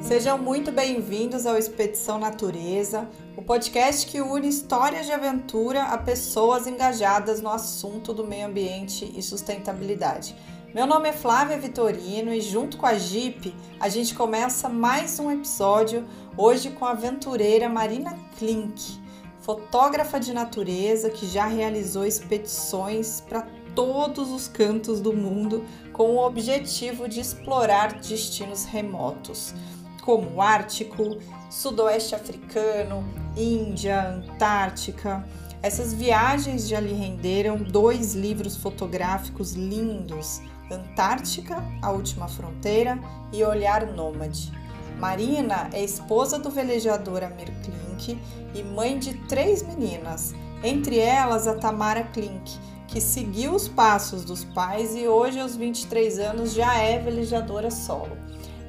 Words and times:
Sejam 0.00 0.38
muito 0.38 0.72
bem-vindos 0.72 1.46
ao 1.46 1.56
Expedição 1.56 2.18
Natureza, 2.18 3.08
o 3.36 3.42
podcast 3.42 4.06
que 4.06 4.20
une 4.20 4.48
histórias 4.48 5.06
de 5.06 5.12
aventura 5.12 5.84
a 5.84 5.98
pessoas 5.98 6.66
engajadas 6.66 7.40
no 7.40 7.50
assunto 7.50 8.12
do 8.12 8.26
meio 8.26 8.46
ambiente 8.46 9.12
e 9.14 9.22
sustentabilidade. 9.22 10.34
Meu 10.74 10.86
nome 10.86 11.10
é 11.10 11.12
Flávia 11.12 11.58
Vitorino 11.58 12.32
e 12.32 12.40
junto 12.40 12.76
com 12.76 12.86
a 12.86 12.94
Jeep 12.94 13.54
a 13.78 13.88
gente 13.88 14.14
começa 14.14 14.68
mais 14.68 15.20
um 15.20 15.30
episódio 15.30 16.04
hoje 16.36 16.70
com 16.70 16.86
a 16.86 16.92
aventureira 16.92 17.68
Marina 17.68 18.18
Klink, 18.38 19.00
fotógrafa 19.40 20.18
de 20.18 20.32
natureza 20.32 21.10
que 21.10 21.26
já 21.26 21.46
realizou 21.46 22.06
expedições 22.06 23.20
para 23.20 23.46
todos 23.74 24.30
os 24.30 24.48
cantos 24.48 25.00
do 25.00 25.12
mundo 25.12 25.64
com 25.92 26.16
o 26.16 26.26
objetivo 26.26 27.08
de 27.08 27.20
explorar 27.20 27.94
destinos 28.00 28.64
remotos, 28.64 29.54
como 30.00 30.36
o 30.36 30.42
Ártico, 30.42 31.18
Sudoeste 31.50 32.14
Africano, 32.14 33.04
Índia, 33.36 34.08
Antártica. 34.08 35.24
Essas 35.62 35.92
viagens 35.92 36.68
já 36.68 36.80
lhe 36.80 36.94
renderam 36.94 37.58
dois 37.58 38.14
livros 38.14 38.56
fotográficos 38.56 39.52
lindos 39.52 40.40
Antártica, 40.70 41.62
A 41.82 41.90
Última 41.90 42.28
Fronteira 42.28 42.98
e 43.32 43.42
Olhar 43.44 43.86
Nômade. 43.86 44.52
Marina 44.98 45.68
é 45.72 45.82
esposa 45.82 46.38
do 46.38 46.50
velejador 46.50 47.24
Amir 47.24 47.50
Klink 47.62 48.18
e 48.54 48.62
mãe 48.62 48.98
de 48.98 49.14
três 49.26 49.62
meninas, 49.62 50.34
entre 50.62 50.98
elas 50.98 51.46
a 51.48 51.54
Tamara 51.54 52.04
Klink, 52.04 52.58
que 52.86 53.00
seguiu 53.00 53.54
os 53.54 53.66
passos 53.66 54.24
dos 54.24 54.44
pais 54.44 54.94
e 54.94 55.08
hoje, 55.08 55.40
aos 55.40 55.56
23 55.56 56.18
anos, 56.18 56.52
já 56.52 56.76
é 56.76 56.98
velejadora 56.98 57.70
solo. 57.70 58.16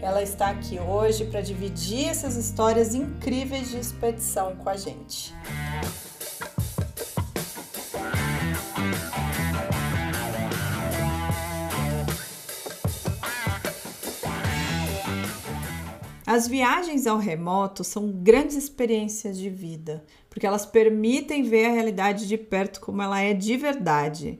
Ela 0.02 0.24
está 0.24 0.50
aqui 0.50 0.80
hoje 0.80 1.26
para 1.26 1.42
dividir 1.42 2.08
essas 2.08 2.36
histórias 2.36 2.96
incríveis 2.96 3.70
de 3.70 3.78
expedição 3.78 4.56
com 4.56 4.68
a 4.68 4.76
gente. 4.76 5.32
As 16.26 16.48
viagens 16.48 17.06
ao 17.06 17.20
remoto 17.20 17.84
são 17.84 18.12
grandes 18.12 18.56
experiências 18.56 19.38
de 19.38 19.52
vida, 19.52 20.04
porque 20.30 20.48
elas 20.48 20.66
permitem 20.66 21.44
ver 21.44 21.66
a 21.66 21.74
realidade 21.74 22.28
de 22.28 22.38
perto 22.38 22.82
como 22.82 23.04
ela 23.04 23.22
é 23.22 23.36
de 23.36 23.56
verdade. 23.56 24.40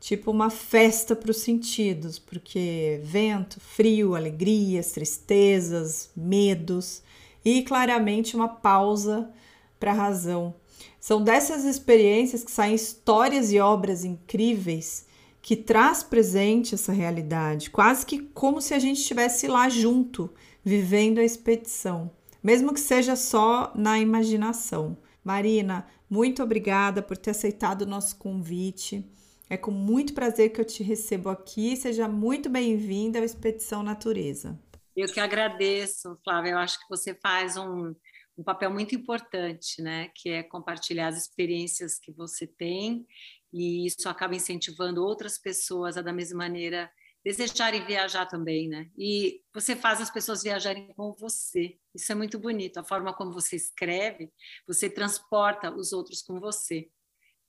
Tipo 0.00 0.30
uma 0.30 0.48
festa 0.48 1.14
para 1.14 1.30
os 1.30 1.36
sentidos, 1.36 2.18
porque 2.18 3.00
vento, 3.04 3.60
frio, 3.60 4.16
alegrias, 4.16 4.92
tristezas, 4.92 6.10
medos 6.16 7.02
e 7.44 7.62
claramente 7.62 8.34
uma 8.34 8.48
pausa 8.48 9.30
para 9.78 9.92
a 9.92 9.94
razão. 9.94 10.54
São 10.98 11.22
dessas 11.22 11.64
experiências 11.64 12.42
que 12.42 12.50
saem 12.50 12.74
histórias 12.74 13.52
e 13.52 13.60
obras 13.60 14.04
incríveis 14.04 15.06
que 15.42 15.56
traz 15.56 16.02
presente 16.02 16.74
essa 16.74 16.92
realidade, 16.92 17.70
quase 17.70 18.04
que 18.04 18.18
como 18.18 18.60
se 18.60 18.74
a 18.74 18.78
gente 18.78 19.00
estivesse 19.00 19.46
lá 19.48 19.68
junto 19.68 20.30
vivendo 20.62 21.18
a 21.18 21.24
expedição, 21.24 22.10
mesmo 22.42 22.74
que 22.74 22.80
seja 22.80 23.16
só 23.16 23.72
na 23.74 23.98
imaginação. 23.98 24.96
Marina, 25.24 25.86
muito 26.08 26.42
obrigada 26.42 27.02
por 27.02 27.16
ter 27.16 27.30
aceitado 27.30 27.82
o 27.82 27.86
nosso 27.86 28.16
convite. 28.16 29.04
É 29.50 29.56
com 29.56 29.72
muito 29.72 30.14
prazer 30.14 30.52
que 30.52 30.60
eu 30.60 30.64
te 30.64 30.80
recebo 30.84 31.28
aqui. 31.28 31.76
Seja 31.76 32.06
muito 32.06 32.48
bem-vinda 32.48 33.18
ao 33.18 33.24
Expedição 33.24 33.82
Natureza. 33.82 34.56
Eu 34.96 35.08
que 35.08 35.18
agradeço, 35.18 36.16
Flávia. 36.22 36.52
Eu 36.52 36.58
acho 36.58 36.78
que 36.78 36.88
você 36.88 37.16
faz 37.16 37.56
um, 37.56 37.92
um 38.38 38.44
papel 38.44 38.70
muito 38.70 38.94
importante, 38.94 39.82
né? 39.82 40.08
Que 40.14 40.28
é 40.28 40.42
compartilhar 40.44 41.08
as 41.08 41.18
experiências 41.18 41.98
que 41.98 42.12
você 42.12 42.46
tem 42.46 43.04
e 43.52 43.88
isso 43.88 44.08
acaba 44.08 44.36
incentivando 44.36 45.02
outras 45.02 45.36
pessoas 45.36 45.96
a 45.96 46.02
da 46.02 46.12
mesma 46.12 46.38
maneira 46.38 46.88
desejarem 47.24 47.84
viajar 47.84 48.26
também, 48.26 48.68
né? 48.68 48.88
E 48.96 49.42
você 49.52 49.74
faz 49.74 50.00
as 50.00 50.12
pessoas 50.12 50.44
viajarem 50.44 50.94
com 50.94 51.12
você. 51.18 51.76
Isso 51.92 52.12
é 52.12 52.14
muito 52.14 52.38
bonito. 52.38 52.78
A 52.78 52.84
forma 52.84 53.12
como 53.12 53.32
você 53.32 53.56
escreve, 53.56 54.30
você 54.64 54.88
transporta 54.88 55.74
os 55.74 55.92
outros 55.92 56.22
com 56.22 56.38
você. 56.38 56.88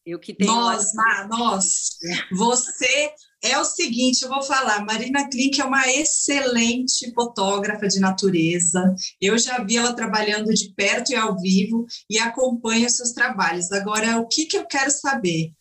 Eu 0.06 0.20
que 0.20 0.34
tenho. 0.34 0.52
Nós, 0.52 0.94
uma... 0.94 1.28
nós. 1.28 1.98
Você 2.32 3.14
é 3.42 3.58
o 3.58 3.66
seguinte, 3.66 4.22
eu 4.22 4.30
vou 4.30 4.44
falar, 4.44 4.86
Marina 4.86 5.28
Klink 5.28 5.60
é 5.60 5.66
uma 5.66 5.92
excelente 5.92 7.12
fotógrafa 7.14 7.88
de 7.88 8.00
natureza. 8.00 8.96
Eu 9.20 9.38
já 9.38 9.64
vi 9.64 9.78
ela 9.78 9.94
trabalhando 9.94 10.54
de 10.54 10.72
perto 10.76 11.12
e 11.12 11.16
ao 11.16 11.36
vivo 11.40 11.86
e 12.10 12.20
acompanho 12.20 12.90
seus 12.90 13.12
trabalhos. 13.12 13.72
Agora, 13.72 14.20
o 14.20 14.28
que, 14.28 14.46
que 14.46 14.58
eu 14.58 14.66
quero 14.66 14.92
saber? 14.92 15.52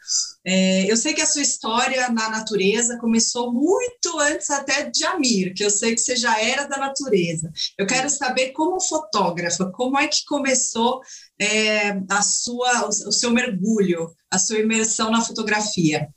É, 0.45 0.91
eu 0.91 0.97
sei 0.97 1.15
que 1.15 1.23
a 1.23 1.27
sua 1.27 1.43
história 1.43 2.09
na 2.11 2.29
natureza 2.29 2.99
começou 2.99 3.53
muito 3.53 4.19
antes 4.19 4.51
até 4.51 4.91
de 4.91 5.05
Amir, 5.05 5.55
que 5.55 5.65
eu 5.65 5.71
sei 5.71 5.95
que 5.95 6.01
você 6.01 6.17
já 6.17 6.39
era 6.41 6.67
da 6.67 6.77
natureza. 6.77 7.51
Eu 7.79 7.87
quero 7.87 8.11
saber, 8.11 8.53
como 8.53 8.81
fotógrafa, 8.81 9.71
como 9.73 9.99
é 9.99 10.07
que 10.07 10.25
começou 10.27 11.01
é, 11.41 11.91
a 12.11 12.23
sua, 12.23 12.89
o 12.89 13.13
seu 13.13 13.31
mergulho, 13.31 14.15
a 14.31 14.39
sua 14.39 14.59
imersão 14.59 15.11
na 15.11 15.23
fotografia? 15.23 16.09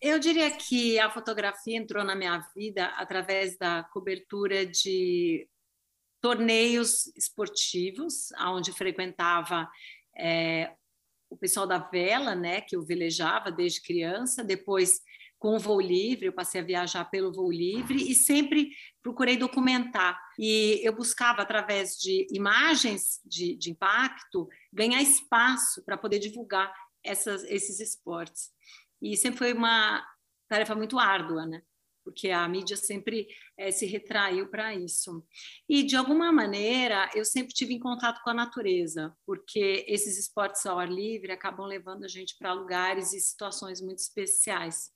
Eu 0.00 0.18
diria 0.18 0.50
que 0.50 0.98
a 0.98 1.10
fotografia 1.10 1.76
entrou 1.76 2.02
na 2.02 2.14
minha 2.14 2.38
vida 2.56 2.86
através 2.96 3.58
da 3.58 3.84
cobertura 3.84 4.64
de 4.64 5.46
torneios 6.22 7.06
esportivos, 7.16 8.32
onde 8.38 8.72
frequentava 8.72 9.68
é, 10.16 10.74
o 11.28 11.36
pessoal 11.36 11.66
da 11.66 11.78
vela, 11.78 12.34
né, 12.34 12.62
que 12.62 12.74
eu 12.74 12.82
velejava 12.82 13.52
desde 13.52 13.82
criança, 13.82 14.42
depois 14.42 15.00
com 15.38 15.56
o 15.56 15.58
voo 15.58 15.80
livre, 15.80 16.26
eu 16.26 16.32
passei 16.34 16.60
a 16.60 16.64
viajar 16.64 17.06
pelo 17.06 17.32
voo 17.32 17.50
livre 17.50 18.10
e 18.10 18.14
sempre 18.14 18.70
procurei 19.02 19.38
documentar. 19.38 20.18
E 20.38 20.80
eu 20.82 20.94
buscava, 20.94 21.40
através 21.40 21.96
de 21.96 22.26
imagens 22.30 23.20
de, 23.24 23.56
de 23.56 23.70
impacto, 23.70 24.46
ganhar 24.70 25.00
espaço 25.00 25.82
para 25.82 25.96
poder 25.96 26.18
divulgar 26.18 26.70
essas, 27.02 27.42
esses 27.44 27.80
esportes. 27.80 28.50
E 29.00 29.16
sempre 29.16 29.38
foi 29.38 29.52
uma 29.52 30.04
tarefa 30.48 30.74
muito 30.74 30.98
árdua, 30.98 31.46
né? 31.46 31.62
Porque 32.02 32.30
a 32.30 32.48
mídia 32.48 32.76
sempre 32.76 33.28
é, 33.56 33.70
se 33.70 33.86
retraiu 33.86 34.48
para 34.48 34.74
isso. 34.74 35.24
E, 35.68 35.82
de 35.82 35.96
alguma 35.96 36.32
maneira, 36.32 37.08
eu 37.14 37.24
sempre 37.24 37.54
tive 37.54 37.74
em 37.74 37.78
contato 37.78 38.22
com 38.22 38.30
a 38.30 38.34
natureza, 38.34 39.14
porque 39.26 39.84
esses 39.86 40.18
esportes 40.18 40.64
ao 40.66 40.78
ar 40.78 40.90
livre 40.90 41.30
acabam 41.30 41.66
levando 41.66 42.04
a 42.04 42.08
gente 42.08 42.36
para 42.38 42.52
lugares 42.52 43.12
e 43.12 43.20
situações 43.20 43.80
muito 43.80 43.98
especiais. 43.98 44.90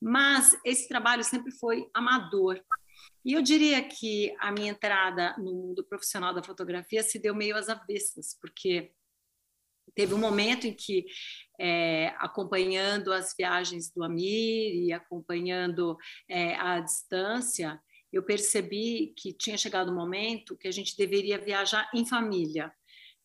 Mas 0.00 0.56
esse 0.64 0.88
trabalho 0.88 1.24
sempre 1.24 1.50
foi 1.52 1.88
amador. 1.92 2.62
E 3.24 3.32
eu 3.32 3.42
diria 3.42 3.82
que 3.82 4.34
a 4.38 4.50
minha 4.52 4.70
entrada 4.70 5.36
no 5.38 5.52
mundo 5.52 5.84
profissional 5.84 6.32
da 6.32 6.42
fotografia 6.42 7.02
se 7.02 7.18
deu 7.18 7.34
meio 7.34 7.56
às 7.56 7.68
avessas, 7.68 8.38
porque 8.40 8.92
teve 9.94 10.14
um 10.14 10.18
momento 10.18 10.66
em 10.66 10.72
que, 10.72 11.04
é, 11.58 12.14
acompanhando 12.18 13.12
as 13.12 13.34
viagens 13.36 13.90
do 13.90 14.02
Amir 14.02 14.74
e 14.74 14.92
acompanhando 14.92 15.96
é, 16.28 16.54
a 16.56 16.80
distância, 16.80 17.80
eu 18.12 18.22
percebi 18.22 19.12
que 19.16 19.32
tinha 19.32 19.56
chegado 19.56 19.90
o 19.90 19.94
momento 19.94 20.56
que 20.56 20.68
a 20.68 20.72
gente 20.72 20.96
deveria 20.96 21.38
viajar 21.38 21.88
em 21.94 22.06
família. 22.06 22.72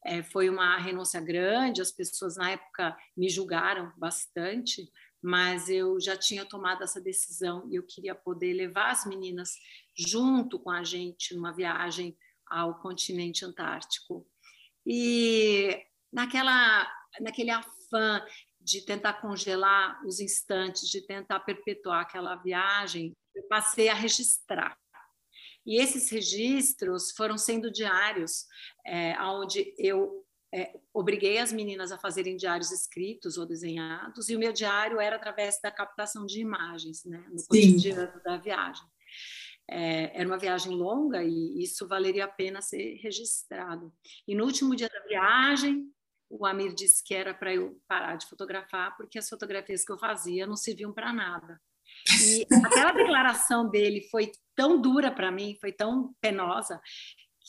É, 0.05 0.21
foi 0.21 0.49
uma 0.49 0.77
renúncia 0.77 1.21
grande, 1.21 1.81
as 1.81 1.91
pessoas 1.91 2.35
na 2.35 2.51
época 2.51 2.95
me 3.15 3.29
julgaram 3.29 3.93
bastante, 3.97 4.91
mas 5.21 5.69
eu 5.69 5.99
já 6.01 6.17
tinha 6.17 6.43
tomado 6.43 6.83
essa 6.83 6.99
decisão 6.99 7.65
e 7.71 7.75
eu 7.75 7.83
queria 7.83 8.13
poder 8.13 8.53
levar 8.53 8.91
as 8.91 9.05
meninas 9.05 9.51
junto 9.97 10.59
com 10.59 10.69
a 10.69 10.83
gente 10.83 11.33
numa 11.33 11.53
viagem 11.53 12.17
ao 12.45 12.81
continente 12.81 13.45
antártico. 13.45 14.27
E 14.85 15.81
naquela, 16.13 16.87
naquele 17.19 17.49
afã 17.49 18.23
de 18.61 18.81
tentar 18.81 19.13
congelar 19.15 20.01
os 20.05 20.19
instantes, 20.19 20.87
de 20.89 21.01
tentar 21.01 21.41
perpetuar 21.41 22.01
aquela 22.01 22.35
viagem, 22.35 23.11
eu 23.35 23.43
passei 23.47 23.89
a 23.89 23.93
registrar. 23.93 24.77
E 25.65 25.81
esses 25.81 26.09
registros 26.09 27.11
foram 27.11 27.37
sendo 27.37 27.71
diários, 27.71 28.45
é, 28.85 29.19
onde 29.21 29.73
eu 29.77 30.25
é, 30.53 30.77
obriguei 30.93 31.39
as 31.39 31.51
meninas 31.51 31.91
a 31.91 31.97
fazerem 31.97 32.37
diários 32.37 32.71
escritos 32.71 33.37
ou 33.37 33.45
desenhados, 33.45 34.29
e 34.29 34.35
o 34.35 34.39
meu 34.39 34.53
diário 34.53 34.99
era 34.99 35.15
através 35.15 35.59
da 35.61 35.71
captação 35.71 36.25
de 36.25 36.39
imagens, 36.39 37.03
né, 37.05 37.25
no 37.31 37.39
Sim. 37.39 37.47
cotidiano 37.47 38.21
da 38.23 38.37
viagem. 38.37 38.85
É, 39.69 40.19
era 40.19 40.27
uma 40.27 40.37
viagem 40.37 40.73
longa 40.73 41.23
e 41.23 41.63
isso 41.63 41.87
valeria 41.87 42.25
a 42.25 42.27
pena 42.27 42.61
ser 42.61 42.95
registrado. 43.01 43.93
E 44.27 44.35
no 44.35 44.43
último 44.43 44.75
dia 44.75 44.89
da 44.89 44.99
viagem, 45.07 45.89
o 46.39 46.45
Amir 46.45 46.73
disse 46.73 47.03
que 47.03 47.13
era 47.13 47.33
para 47.33 47.53
eu 47.53 47.79
parar 47.87 48.15
de 48.15 48.27
fotografar, 48.27 48.95
porque 48.97 49.19
as 49.19 49.29
fotografias 49.29 49.85
que 49.85 49.91
eu 49.91 49.99
fazia 49.99 50.47
não 50.47 50.55
serviam 50.55 50.91
para 50.91 51.13
nada. 51.13 51.61
E 52.21 52.45
aquela 52.65 52.91
declaração 52.91 53.69
dele 53.69 54.07
foi 54.09 54.31
tão 54.55 54.81
dura 54.81 55.11
para 55.11 55.31
mim, 55.31 55.57
foi 55.61 55.71
tão 55.71 56.13
penosa, 56.19 56.81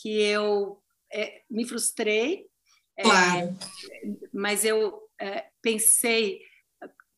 que 0.03 0.21
eu 0.21 0.83
é, 1.13 1.43
me 1.51 1.67
frustrei, 1.67 2.47
é, 2.97 3.03
claro. 3.03 3.57
mas 4.33 4.65
eu 4.65 5.01
é, 5.21 5.49
pensei, 5.63 6.41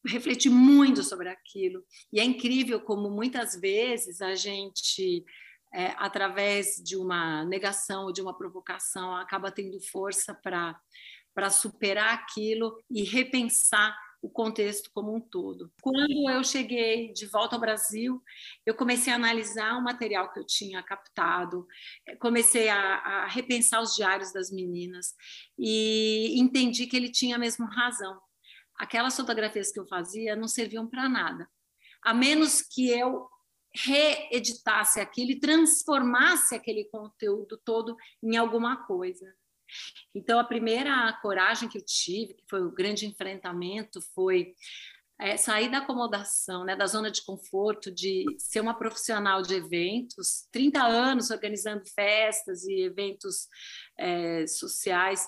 refleti 0.07 0.49
muito 0.49 1.03
sobre 1.03 1.29
aquilo. 1.29 1.85
E 2.13 2.21
é 2.21 2.25
incrível 2.25 2.81
como 2.81 3.11
muitas 3.11 3.59
vezes 3.61 4.21
a 4.21 4.37
gente, 4.37 5.25
é, 5.75 5.95
através 5.97 6.77
de 6.77 6.97
uma 6.97 7.45
negação 7.45 8.05
ou 8.05 8.13
de 8.13 8.23
uma 8.23 8.37
provocação, 8.37 9.17
acaba 9.17 9.51
tendo 9.51 9.81
força 9.81 10.33
para 10.33 10.79
para 11.37 11.51
superar 11.51 12.15
aquilo 12.15 12.83
e 12.91 13.03
repensar 13.03 13.95
o 14.23 14.31
contexto 14.31 14.91
como 14.95 15.15
um 15.15 15.21
todo. 15.21 15.71
Quando 15.83 16.31
eu 16.31 16.43
cheguei 16.43 17.13
de 17.13 17.27
volta 17.27 17.57
ao 17.57 17.61
Brasil, 17.61 18.23
eu 18.65 18.75
comecei 18.75 19.13
a 19.13 19.17
analisar 19.17 19.77
o 19.77 19.85
material 19.85 20.33
que 20.33 20.41
eu 20.41 20.47
tinha 20.47 20.83
captado, 20.83 21.67
comecei 22.19 22.71
a, 22.71 22.79
a 22.79 23.27
repensar 23.27 23.83
os 23.83 23.95
diários 23.95 24.33
das 24.33 24.51
meninas 24.51 25.15
e 25.59 26.41
entendi 26.41 26.87
que 26.87 26.97
ele 26.97 27.13
tinha 27.13 27.37
mesmo 27.37 27.67
razão. 27.67 28.19
Aquelas 28.75 29.15
fotografias 29.15 29.71
que 29.71 29.79
eu 29.79 29.87
fazia 29.87 30.35
não 30.35 30.49
serviam 30.49 30.89
para 30.89 31.07
nada, 31.07 31.47
a 32.03 32.15
menos 32.15 32.63
que 32.63 32.89
eu 32.89 33.29
reeditasse 33.75 35.01
aquilo 35.01 35.33
e 35.33 35.41
transformasse 35.41 36.55
aquele 36.55 36.87
conteúdo 36.87 37.61
todo 37.63 37.95
em 38.23 38.39
alguma 38.39 38.87
coisa. 38.87 39.35
Então, 40.15 40.39
a 40.39 40.45
primeira 40.45 41.13
coragem 41.21 41.69
que 41.69 41.79
eu 41.79 41.85
tive, 41.85 42.35
que 42.35 42.45
foi 42.49 42.63
o 42.63 42.73
grande 42.73 43.07
enfrentamento, 43.07 44.01
foi 44.15 44.55
é, 45.19 45.37
sair 45.37 45.71
da 45.71 45.79
acomodação, 45.79 46.65
né, 46.65 46.77
da 46.77 46.87
zona 46.87 47.11
de 47.11 47.25
conforto, 47.25 47.91
de 47.91 48.25
ser 48.39 48.61
uma 48.61 48.77
profissional 48.77 49.43
de 49.43 49.55
eventos, 49.55 50.47
30 50.53 50.83
anos 50.83 51.31
organizando 51.31 51.83
festas 51.95 52.65
e 52.65 52.83
eventos 52.83 53.49
é, 53.99 54.47
sociais. 54.47 55.27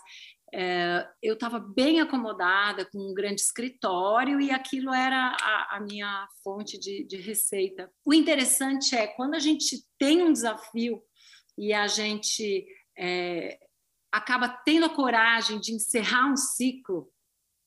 É, 0.53 1.07
eu 1.23 1.35
estava 1.35 1.59
bem 1.59 2.01
acomodada 2.01 2.87
com 2.87 2.99
um 2.99 3.15
grande 3.15 3.41
escritório 3.41 4.41
e 4.41 4.51
aquilo 4.51 4.93
era 4.93 5.37
a, 5.41 5.77
a 5.77 5.81
minha 5.81 6.27
fonte 6.43 6.79
de, 6.79 7.05
de 7.05 7.17
receita. 7.17 7.91
O 8.05 8.15
interessante 8.15 8.95
é 8.95 9.07
quando 9.07 9.35
a 9.35 9.39
gente 9.39 9.85
tem 9.99 10.23
um 10.23 10.33
desafio 10.33 11.03
e 11.57 11.73
a 11.73 11.87
gente 11.87 12.67
é, 12.97 13.59
acaba 14.13 14.49
tendo 14.49 14.87
a 14.87 14.95
coragem 14.95 15.61
de 15.61 15.73
encerrar 15.73 16.31
um 16.31 16.37
ciclo 16.37 17.11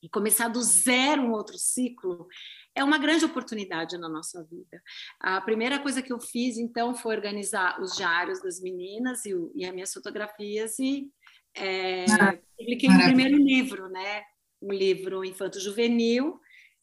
e 0.04 0.10
começar 0.10 0.48
do 0.48 0.62
zero 0.62 1.22
um 1.22 1.32
outro 1.32 1.58
ciclo, 1.58 2.28
é 2.74 2.84
uma 2.84 2.98
grande 2.98 3.24
oportunidade 3.24 3.98
na 3.98 4.10
nossa 4.10 4.44
vida. 4.44 4.82
A 5.20 5.40
primeira 5.42 5.78
coisa 5.80 6.02
que 6.02 6.12
eu 6.12 6.20
fiz, 6.20 6.58
então, 6.58 6.96
foi 6.96 7.16
organizar 7.16 7.80
os 7.80 7.96
diários 7.96 8.42
das 8.42 8.60
meninas 8.60 9.26
e, 9.26 9.36
o, 9.36 9.52
e 9.54 9.64
as 9.64 9.74
minhas 9.74 9.94
fotografias 9.94 10.80
e 10.80 11.08
é, 11.56 12.06
publiquei 12.58 12.90
o 12.90 12.94
um 12.94 13.04
primeiro 13.04 13.38
livro, 13.38 13.90
né? 13.90 14.24
Um 14.62 14.72
livro 14.72 15.24
infanto-juvenil, 15.26 16.40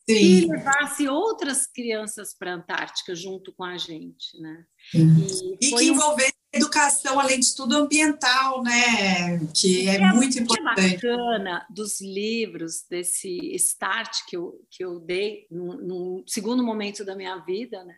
e 0.09 0.47
levasse 0.47 1.07
outras 1.07 1.67
crianças 1.67 2.35
para 2.35 2.53
a 2.53 2.55
Antártica 2.55 3.15
junto 3.15 3.53
com 3.53 3.65
a 3.65 3.77
gente, 3.77 4.41
né? 4.41 4.65
E, 4.95 5.57
e 5.61 5.71
que 5.71 5.85
envolvesse 5.85 6.38
educação, 6.59 7.19
além 7.19 7.41
de 7.41 7.55
tudo, 7.55 7.77
ambiental, 7.77 8.63
né? 8.63 9.39
Que 9.55 9.89
é, 9.89 9.97
é 9.97 10.13
muito 10.13 10.39
importante. 10.39 10.95
bacana 10.95 11.67
dos 11.71 12.01
livros, 12.01 12.85
desse 12.89 13.55
start 13.55 14.25
que 14.29 14.37
eu, 14.37 14.61
que 14.71 14.85
eu 14.85 15.01
dei 15.01 15.47
no 15.51 16.23
segundo 16.27 16.63
momento 16.63 17.05
da 17.05 17.17
minha 17.17 17.37
vida, 17.39 17.85
né? 17.85 17.95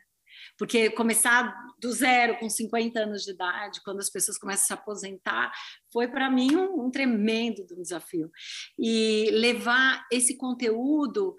Porque 0.56 0.90
começar 0.90 1.54
do 1.80 1.90
zero, 1.92 2.38
com 2.38 2.48
50 2.48 3.00
anos 3.00 3.24
de 3.24 3.32
idade, 3.32 3.80
quando 3.82 4.00
as 4.00 4.10
pessoas 4.10 4.38
começam 4.38 4.62
a 4.62 4.66
se 4.66 4.72
aposentar, 4.72 5.52
foi 5.92 6.08
para 6.08 6.30
mim 6.30 6.54
um, 6.54 6.86
um 6.86 6.90
tremendo 6.90 7.64
desafio. 7.64 8.30
E 8.78 9.30
levar 9.32 10.06
esse 10.10 10.36
conteúdo 10.36 11.34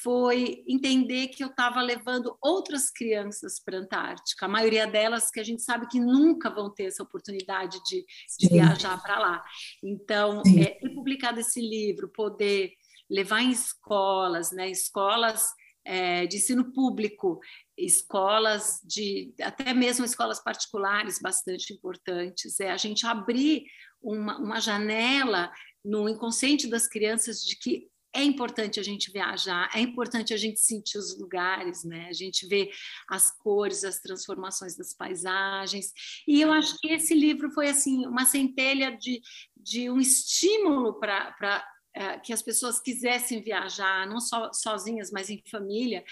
foi 0.00 0.64
entender 0.66 1.28
que 1.28 1.44
eu 1.44 1.48
estava 1.48 1.82
levando 1.82 2.36
outras 2.40 2.90
crianças 2.90 3.60
para 3.62 3.76
a 3.76 3.80
Antártica, 3.80 4.46
a 4.46 4.48
maioria 4.48 4.86
delas 4.86 5.30
que 5.30 5.38
a 5.38 5.44
gente 5.44 5.62
sabe 5.62 5.86
que 5.86 6.00
nunca 6.00 6.48
vão 6.48 6.72
ter 6.72 6.84
essa 6.84 7.02
oportunidade 7.02 7.78
de, 7.84 8.04
de 8.38 8.48
viajar 8.48 9.00
para 9.02 9.18
lá. 9.18 9.44
Então, 9.82 10.42
é, 10.58 10.66
ter 10.66 10.90
publicado 10.94 11.40
esse 11.40 11.60
livro, 11.60 12.08
poder 12.08 12.72
levar 13.10 13.42
em 13.42 13.50
escolas, 13.50 14.50
né, 14.52 14.70
escolas 14.70 15.52
é, 15.84 16.26
de 16.26 16.36
ensino 16.36 16.72
público, 16.72 17.40
escolas 17.76 18.80
de 18.84 19.34
até 19.42 19.74
mesmo 19.74 20.04
escolas 20.04 20.42
particulares 20.42 21.18
bastante 21.20 21.74
importantes, 21.74 22.60
é 22.60 22.70
a 22.70 22.76
gente 22.76 23.06
abrir 23.06 23.64
uma, 24.00 24.38
uma 24.38 24.60
janela 24.60 25.52
no 25.84 26.08
inconsciente 26.08 26.66
das 26.66 26.86
crianças 26.86 27.42
de 27.42 27.56
que 27.56 27.91
é 28.14 28.22
importante 28.22 28.78
a 28.78 28.82
gente 28.82 29.10
viajar, 29.10 29.70
é 29.74 29.80
importante 29.80 30.34
a 30.34 30.36
gente 30.36 30.60
sentir 30.60 30.98
os 30.98 31.18
lugares, 31.18 31.82
né? 31.82 32.08
A 32.08 32.12
gente 32.12 32.46
ver 32.46 32.70
as 33.08 33.30
cores, 33.30 33.84
as 33.84 34.00
transformações 34.00 34.76
das 34.76 34.92
paisagens. 34.92 35.92
E 36.28 36.40
eu 36.40 36.52
acho 36.52 36.76
que 36.78 36.88
esse 36.88 37.14
livro 37.14 37.50
foi 37.50 37.68
assim 37.68 38.06
uma 38.06 38.26
centelha 38.26 38.96
de, 38.96 39.20
de 39.56 39.90
um 39.90 39.98
estímulo 39.98 40.98
para 41.00 41.64
é, 41.94 42.18
que 42.18 42.32
as 42.32 42.42
pessoas 42.42 42.80
quisessem 42.80 43.42
viajar, 43.42 44.06
não 44.06 44.20
só 44.20 44.50
sozinhas, 44.52 45.10
mas 45.10 45.28
em 45.28 45.42
família, 45.50 46.02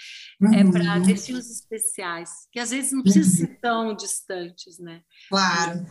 é, 0.41 0.45
uhum. 0.45 0.53
é, 0.53 0.71
para 0.71 0.99
destinos 0.99 1.49
especiais, 1.49 2.47
que 2.51 2.59
às 2.59 2.71
vezes 2.71 2.91
não 2.91 3.01
precisam 3.01 3.47
ser 3.47 3.59
tão 3.59 3.95
distantes, 3.95 4.77
né? 4.79 5.03
Claro. 5.29 5.85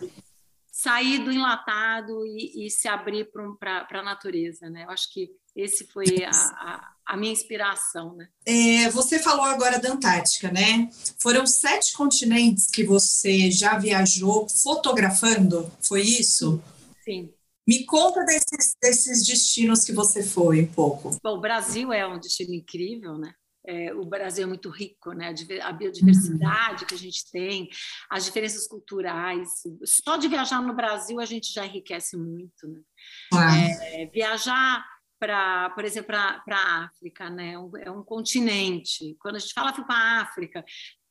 Sair 0.71 1.25
do 1.25 1.33
enlatado 1.33 2.25
e, 2.25 2.67
e 2.67 2.71
se 2.71 2.89
abrir 2.89 3.31
para 3.59 3.87
a 3.91 4.03
natureza, 4.03 4.71
né? 4.71 4.85
Eu 4.85 4.91
acho 4.91 5.13
que 5.13 5.29
esse 5.61 5.87
foi 5.87 6.25
a, 6.25 6.31
a, 6.31 6.93
a 7.07 7.17
minha 7.17 7.33
inspiração, 7.33 8.15
né? 8.15 8.29
É, 8.47 8.89
você 8.91 9.19
falou 9.19 9.45
agora 9.45 9.79
da 9.79 9.93
Antártica, 9.93 10.51
né? 10.51 10.89
Foram 11.21 11.47
sete 11.47 11.93
continentes 11.93 12.67
que 12.67 12.85
você 12.85 13.51
já 13.51 13.79
viajou 13.79 14.49
fotografando, 14.49 15.71
foi 15.83 16.03
isso? 16.03 16.63
Sim. 17.05 17.33
Me 17.67 17.85
conta 17.85 18.25
desses, 18.25 18.75
desses 18.83 19.27
destinos 19.27 19.85
que 19.85 19.93
você 19.93 20.23
foi 20.23 20.63
um 20.63 20.73
pouco. 20.73 21.17
Bom, 21.23 21.37
o 21.37 21.41
Brasil 21.41 21.93
é 21.93 22.07
um 22.07 22.19
destino 22.19 22.55
incrível, 22.55 23.19
né? 23.19 23.33
É, 23.67 23.93
o 23.95 24.05
Brasil 24.05 24.45
é 24.45 24.47
muito 24.47 24.71
rico, 24.71 25.13
né? 25.13 25.35
A 25.63 25.73
biodiversidade 25.73 26.83
uhum. 26.83 26.89
que 26.89 26.95
a 26.95 26.99
gente 26.99 27.31
tem, 27.31 27.69
as 28.09 28.25
diferenças 28.25 28.67
culturais. 28.67 29.49
Só 29.85 30.17
de 30.17 30.29
viajar 30.29 30.63
no 30.63 30.75
Brasil 30.75 31.21
a 31.21 31.25
gente 31.25 31.53
já 31.53 31.67
enriquece 31.67 32.17
muito, 32.17 32.67
né? 32.67 33.71
É, 33.83 34.07
viajar 34.07 34.85
para, 35.21 35.71
por 35.71 35.85
exemplo, 35.85 36.09
para 36.09 36.43
a 36.51 36.85
África, 36.87 37.29
né? 37.29 37.55
É 37.83 37.91
um 37.91 38.03
continente. 38.03 39.17
Quando 39.21 39.37
a 39.37 39.39
gente 39.39 39.53
fala 39.53 39.71
para 39.73 39.85
a 39.95 40.21
África, 40.23 40.65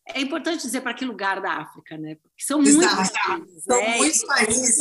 é 0.08 0.20
importante 0.20 0.64
dizer 0.64 0.82
para 0.82 0.96
que 0.96 1.06
lugar 1.06 1.40
da 1.40 1.54
África, 1.54 1.96
né? 1.96 2.16
Porque 2.16 2.44
são 2.44 2.60
muitos 2.60 3.12
países. 3.12 3.64
São 3.64 3.78
é, 3.78 3.98
muitos 3.98 4.26
países. 4.26 4.80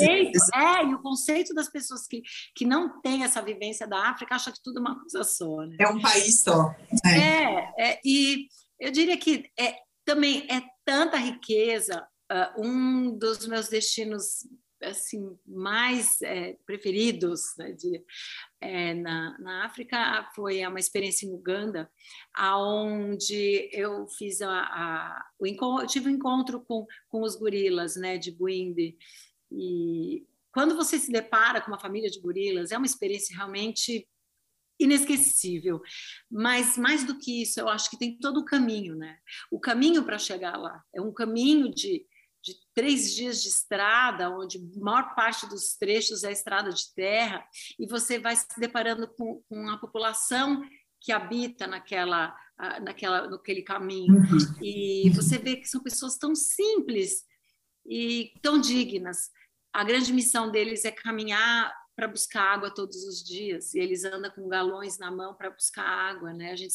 é, 0.54 0.84
e 0.84 0.94
o 0.94 1.02
conceito 1.02 1.54
das 1.54 1.68
pessoas 1.68 2.06
que, 2.06 2.22
que 2.54 2.64
não 2.64 3.00
têm 3.02 3.22
essa 3.22 3.42
vivência 3.42 3.86
da 3.86 4.08
África 4.08 4.34
acha 4.34 4.50
que 4.50 4.62
tudo 4.62 4.78
é 4.78 4.80
uma 4.80 4.98
coisa 4.98 5.22
só, 5.22 5.66
né? 5.66 5.76
É 5.78 5.88
um 5.88 6.00
país 6.00 6.42
só. 6.42 6.74
É, 7.04 7.18
é, 7.18 7.72
é 7.78 8.00
e 8.02 8.46
eu 8.80 8.90
diria 8.90 9.18
que 9.18 9.50
é, 9.58 9.76
também 10.04 10.46
é 10.50 10.62
tanta 10.84 11.18
riqueza. 11.18 12.06
Uh, 12.30 12.66
um 12.66 13.18
dos 13.18 13.46
meus 13.46 13.68
destinos 13.68 14.46
assim 14.82 15.36
mais 15.46 16.20
é, 16.22 16.56
preferidos 16.64 17.54
né, 17.58 17.72
de, 17.72 18.02
é, 18.60 18.94
na, 18.94 19.38
na 19.38 19.66
África 19.66 20.28
foi 20.34 20.66
uma 20.66 20.80
experiência 20.80 21.26
em 21.26 21.32
Uganda, 21.32 21.90
aonde 22.34 23.68
eu 23.72 24.06
fiz 24.08 24.42
a, 24.42 24.50
a 24.50 25.26
o 25.38 25.46
encontro, 25.46 25.86
tive 25.86 26.08
um 26.08 26.14
encontro 26.14 26.60
com, 26.60 26.86
com 27.08 27.22
os 27.22 27.36
gorilas, 27.36 27.96
né, 27.96 28.18
de 28.18 28.32
Buinde 28.32 28.96
e 29.50 30.26
quando 30.52 30.74
você 30.76 30.98
se 30.98 31.12
depara 31.12 31.60
com 31.60 31.70
uma 31.70 31.78
família 31.78 32.10
de 32.10 32.20
gorilas 32.20 32.72
é 32.72 32.76
uma 32.76 32.86
experiência 32.86 33.36
realmente 33.36 34.08
inesquecível. 34.80 35.80
Mas 36.30 36.76
mais 36.78 37.04
do 37.04 37.18
que 37.18 37.42
isso, 37.42 37.60
eu 37.60 37.68
acho 37.68 37.90
que 37.90 37.98
tem 37.98 38.18
todo 38.18 38.40
o 38.40 38.44
caminho, 38.44 38.94
né? 38.94 39.18
O 39.50 39.58
caminho 39.58 40.04
para 40.04 40.18
chegar 40.18 40.56
lá 40.56 40.82
é 40.94 41.00
um 41.00 41.12
caminho 41.12 41.72
de 41.72 42.06
de 42.42 42.54
três 42.74 43.14
dias 43.14 43.42
de 43.42 43.48
estrada, 43.48 44.30
onde 44.30 44.58
a 44.58 44.80
maior 44.80 45.14
parte 45.14 45.46
dos 45.46 45.76
trechos 45.76 46.24
é 46.24 46.32
estrada 46.32 46.70
de 46.70 46.94
terra, 46.94 47.44
e 47.78 47.86
você 47.86 48.18
vai 48.18 48.36
se 48.36 48.46
deparando 48.58 49.08
com, 49.08 49.42
com 49.48 49.68
a 49.68 49.78
população 49.78 50.62
que 51.00 51.12
habita 51.12 51.66
naquela, 51.66 52.36
naquela, 52.82 53.28
naquele 53.28 53.62
caminho. 53.62 54.14
Uhum. 54.14 54.62
E 54.62 55.10
você 55.10 55.38
vê 55.38 55.56
que 55.56 55.68
são 55.68 55.82
pessoas 55.82 56.16
tão 56.16 56.34
simples 56.34 57.24
e 57.86 58.32
tão 58.42 58.60
dignas. 58.60 59.30
A 59.72 59.84
grande 59.84 60.12
missão 60.12 60.50
deles 60.50 60.84
é 60.84 60.90
caminhar 60.90 61.72
para 61.94 62.08
buscar 62.08 62.42
água 62.42 62.72
todos 62.72 63.04
os 63.04 63.24
dias, 63.24 63.74
e 63.74 63.80
eles 63.80 64.04
andam 64.04 64.30
com 64.30 64.48
galões 64.48 64.98
na 64.98 65.10
mão 65.10 65.34
para 65.34 65.50
buscar 65.50 65.84
água, 65.84 66.32
né? 66.32 66.52
A 66.52 66.56
gente 66.56 66.74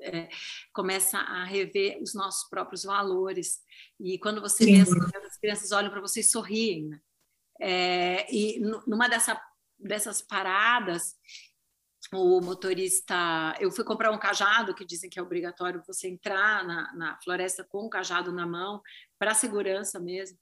é, 0.00 0.28
começa 0.72 1.18
a 1.18 1.44
rever 1.44 2.00
os 2.02 2.14
nossos 2.14 2.48
próprios 2.48 2.84
valores. 2.84 3.60
E 3.98 4.18
quando 4.18 4.40
você 4.40 4.64
Sim. 4.64 4.74
vê 4.74 4.80
as, 4.80 5.24
as 5.24 5.38
crianças 5.38 5.72
olham 5.72 5.90
para 5.90 6.00
você 6.00 6.20
e 6.20 6.24
sorriem, 6.24 6.88
né? 6.88 7.00
É, 7.60 8.32
e 8.32 8.60
numa 8.86 9.08
dessa, 9.08 9.40
dessas 9.78 10.22
paradas, 10.22 11.16
o 12.12 12.40
motorista, 12.40 13.54
eu 13.60 13.70
fui 13.70 13.84
comprar 13.84 14.12
um 14.12 14.18
cajado 14.18 14.74
que 14.74 14.84
dizem 14.84 15.10
que 15.10 15.18
é 15.18 15.22
obrigatório 15.22 15.82
você 15.86 16.08
entrar 16.08 16.64
na, 16.64 16.94
na 16.94 17.18
floresta 17.22 17.64
com 17.64 17.84
o 17.84 17.90
cajado 17.90 18.32
na 18.32 18.46
mão 18.46 18.80
para 19.18 19.34
segurança 19.34 19.98
mesmo 19.98 20.38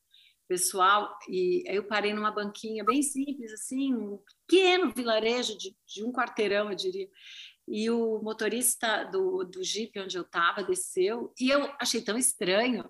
pessoal 0.47 1.19
e 1.29 1.65
aí 1.69 1.77
eu 1.77 1.85
parei 1.85 2.15
numa 2.15 2.31
banquinha 2.31 2.85
bem 2.85 3.03
simples 3.03 3.53
assim 3.53 3.93
um 3.95 4.19
pequeno 4.47 4.93
vilarejo 4.95 5.59
de, 5.59 5.77
de 5.87 6.05
um 6.05 6.13
quarteirão 6.13 6.71
eu 6.71 6.77
diria 6.77 7.09
e 7.69 7.91
o 7.91 8.21
motorista 8.23 9.05
do, 9.05 9.45
do 9.45 9.63
Jeep 9.63 9.99
onde 9.99 10.17
eu 10.17 10.23
estava 10.23 10.63
desceu 10.63 11.33
e 11.39 11.51
eu 11.51 11.71
achei 11.81 12.01
tão 12.01 12.17
estranho 12.17 12.89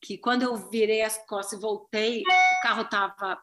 que 0.00 0.18
quando 0.18 0.42
eu 0.42 0.56
virei 0.70 1.02
as 1.02 1.16
costas 1.26 1.58
e 1.58 1.62
voltei 1.62 2.22
o 2.22 2.62
carro 2.62 2.82
estava 2.82 3.40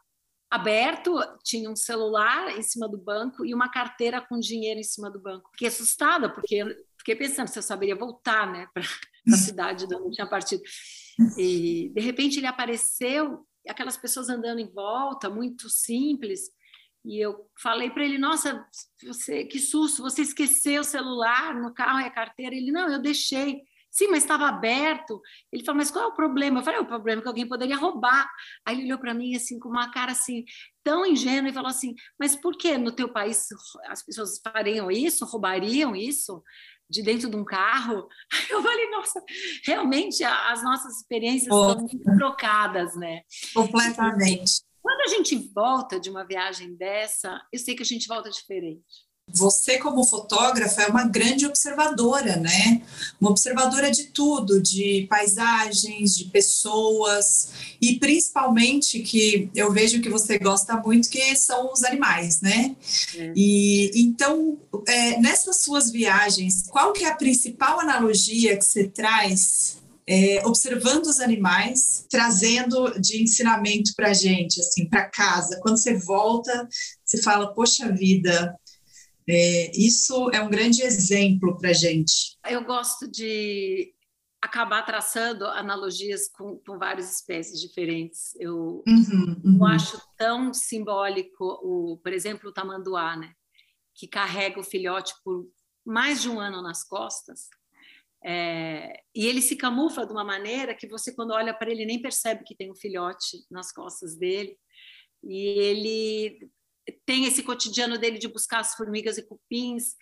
aberto, 0.52 1.16
tinha 1.44 1.70
um 1.70 1.76
celular 1.76 2.58
em 2.58 2.64
cima 2.64 2.90
do 2.90 2.98
banco 2.98 3.46
e 3.46 3.54
uma 3.54 3.70
carteira 3.70 4.20
com 4.20 4.40
dinheiro 4.40 4.80
em 4.80 4.84
cima 4.84 5.10
do 5.10 5.20
banco. 5.20 5.50
Fiquei 5.52 5.68
assustada, 5.68 6.28
porque 6.28 6.64
fiquei 6.98 7.16
pensando 7.16 7.48
se 7.48 7.60
eu 7.60 7.64
saberia 7.64 7.96
voltar 7.96 8.52
né, 8.52 8.68
para 8.74 8.84
a 8.84 9.38
cidade 9.38 9.88
de 9.88 9.96
onde 9.96 10.06
eu 10.06 10.12
tinha 10.12 10.28
partido. 10.28 10.64
E, 11.38 11.92
de 11.94 12.02
repente, 12.02 12.40
ele 12.40 12.48
apareceu, 12.48 13.46
aquelas 13.68 13.96
pessoas 13.96 14.28
andando 14.28 14.60
em 14.60 14.72
volta, 14.72 15.30
muito 15.30 15.70
simples, 15.70 16.50
e 17.04 17.24
eu 17.24 17.50
falei 17.62 17.90
para 17.90 18.04
ele: 18.04 18.18
Nossa, 18.18 18.66
você, 19.04 19.46
que 19.46 19.60
susto, 19.60 20.02
você 20.02 20.22
esqueceu 20.22 20.82
o 20.82 20.86
celular 20.86 21.56
no 21.56 21.74
carro 21.74 22.02
e 22.02 22.06
a 22.06 22.12
carteira? 22.12 22.56
Ele: 22.56 22.72
Não, 22.72 22.92
eu 22.92 23.02
deixei. 23.02 23.62
Sim, 23.92 24.10
mas 24.10 24.24
estava 24.24 24.48
aberto. 24.48 25.20
Ele 25.52 25.64
falou, 25.64 25.78
mas 25.78 25.90
qual 25.90 26.06
é 26.06 26.08
o 26.08 26.14
problema? 26.14 26.60
Eu 26.60 26.64
falei, 26.64 26.80
o 26.80 26.86
problema 26.86 27.22
é 27.22 27.24
que 27.24 27.28
alguém 27.28 27.48
poderia 27.48 27.76
roubar. 27.76 28.30
Aí 28.64 28.76
ele 28.76 28.86
olhou 28.86 29.00
para 29.00 29.16
mim 29.16 29.36
assim 29.36 29.60
com 29.60 29.68
uma 29.68 29.92
cara 29.92 30.12
assim 30.12 30.46
tão 30.84 31.06
ingênua 31.06 31.50
e 31.50 31.54
falou 31.54 31.70
assim, 31.70 31.96
mas 32.20 32.36
por 32.36 32.56
que 32.56 32.78
no 32.78 32.92
teu 32.92 33.12
país 33.12 33.48
as 33.88 34.04
pessoas 34.04 34.40
fariam 34.44 34.92
isso, 34.92 35.26
roubariam 35.26 35.96
isso 35.96 36.44
de 36.88 37.02
dentro 37.02 37.32
de 37.32 37.36
um 37.36 37.44
carro? 37.44 38.08
Eu 38.50 38.62
falei, 38.62 38.92
nossa, 38.92 39.24
realmente 39.66 40.24
as 40.24 40.64
nossas 40.64 40.98
experiências 40.98 41.50
são 41.50 41.80
muito 41.80 42.16
trocadas, 42.16 42.96
né? 42.96 43.24
Completamente. 43.56 44.69
Quando 44.82 45.02
a 45.02 45.08
gente 45.08 45.36
volta 45.54 46.00
de 46.00 46.10
uma 46.10 46.26
viagem 46.26 46.76
dessa, 46.76 47.42
eu 47.52 47.60
sei 47.60 47.76
que 47.76 47.84
a 47.84 47.86
gente 47.86 48.08
volta 48.08 48.30
diferente 48.30 49.10
você 49.34 49.78
como 49.78 50.04
fotógrafa 50.04 50.82
é 50.84 50.88
uma 50.88 51.06
grande 51.06 51.46
observadora, 51.46 52.36
né? 52.38 52.82
Uma 53.20 53.32
observadora 53.32 53.92
de 53.92 54.06
tudo, 54.06 54.62
de 54.62 55.06
paisagens, 55.10 56.16
de 56.16 56.26
pessoas 56.26 57.52
e 57.82 58.00
principalmente 58.00 59.00
que 59.00 59.50
eu 59.56 59.72
vejo 59.72 60.02
que 60.02 60.10
você 60.10 60.38
gosta 60.38 60.76
muito 60.78 61.10
que 61.10 61.36
são 61.36 61.72
os 61.72 61.84
animais, 61.84 62.42
né? 62.42 62.76
É. 63.16 63.34
E 63.36 63.92
então 63.96 64.58
é, 64.88 65.20
nessas 65.20 65.58
suas 65.58 65.92
viagens, 65.92 66.68
qual 66.70 66.94
que 66.94 67.04
é 67.04 67.10
a 67.10 67.16
principal 67.16 67.80
analogia 67.80 68.58
que 68.58 68.66
você 68.66 68.88
traz 68.88 69.78
é, 70.10 70.46
observando 70.46 71.06
os 71.06 71.20
animais, 71.20 72.08
trazendo 72.10 73.00
de 73.00 73.22
ensinamento 73.22 73.92
para 73.96 74.10
a 74.10 74.14
gente, 74.14 74.60
assim, 74.60 74.90
para 74.90 75.10
casa. 75.10 75.60
Quando 75.62 75.78
você 75.78 75.98
volta, 75.98 76.68
você 77.06 77.22
fala, 77.22 77.54
poxa 77.54 77.92
vida, 77.92 78.58
é, 79.30 79.72
isso 79.78 80.32
é 80.32 80.42
um 80.42 80.50
grande 80.50 80.82
exemplo 80.82 81.56
para 81.58 81.70
a 81.70 81.74
gente. 81.74 82.38
Eu 82.50 82.66
gosto 82.66 83.08
de 83.08 83.94
acabar 84.42 84.82
traçando 84.84 85.46
analogias 85.46 86.28
com, 86.30 86.58
com 86.66 86.80
várias 86.80 87.14
espécies 87.14 87.62
diferentes. 87.62 88.34
Eu, 88.40 88.84
uhum, 88.88 89.42
uhum. 89.46 89.58
eu 89.60 89.66
acho 89.66 90.02
tão 90.18 90.52
simbólico, 90.54 91.46
o, 91.62 91.98
por 92.02 92.12
exemplo, 92.14 92.50
o 92.50 92.54
tamanduá, 92.54 93.16
né? 93.16 93.34
que 94.00 94.08
carrega 94.08 94.58
o 94.58 94.64
filhote 94.64 95.14
por 95.26 95.46
mais 95.86 96.22
de 96.22 96.30
um 96.30 96.40
ano 96.40 96.62
nas 96.62 96.86
costas. 96.86 97.50
É, 98.24 99.02
e 99.16 99.26
ele 99.26 99.42
se 99.42 99.56
camufla 99.56 100.06
de 100.06 100.12
uma 100.12 100.24
maneira 100.24 100.76
que 100.76 100.88
você, 100.88 101.14
quando 101.14 101.32
olha 101.32 101.54
para 101.54 101.72
ele, 101.72 101.86
nem 101.86 102.02
percebe 102.02 102.44
que 102.44 102.56
tem 102.56 102.72
um 102.72 102.76
filhote 102.76 103.46
nas 103.50 103.72
costas 103.72 104.18
dele. 104.18 104.58
E 105.24 105.46
ele 105.60 106.50
tem 107.06 107.26
esse 107.26 107.44
cotidiano 107.44 107.98
dele 107.98 108.18
de 108.18 108.28
buscar 108.28 108.60
as 108.60 108.76
formigas 108.76 109.18
e 109.18 109.26
cupins, 109.26 109.96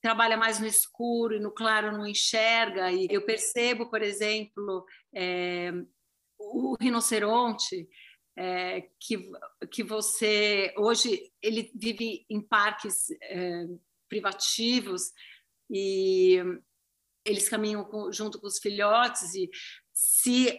trabalha 0.00 0.36
mais 0.36 0.58
no 0.58 0.66
escuro 0.66 1.36
e 1.36 1.40
no 1.40 1.52
claro 1.52 1.92
não 1.92 2.06
enxerga. 2.06 2.90
E 2.90 3.06
eu 3.10 3.24
percebo, 3.24 3.88
por 3.88 4.02
exemplo, 4.02 4.84
é, 5.14 5.72
o 6.38 6.76
rinoceronte, 6.80 7.88
é, 8.36 8.88
que, 8.98 9.30
que 9.70 9.82
você 9.82 10.72
hoje 10.76 11.30
ele 11.42 11.70
vive 11.74 12.24
em 12.30 12.40
parques 12.40 13.10
é, 13.22 13.66
privativos 14.08 15.12
e 15.70 16.38
eles 17.24 17.48
caminham 17.48 17.84
com, 17.84 18.10
junto 18.12 18.40
com 18.40 18.46
os 18.46 18.58
filhotes 18.58 19.34
e 19.34 19.48
se 19.92 20.58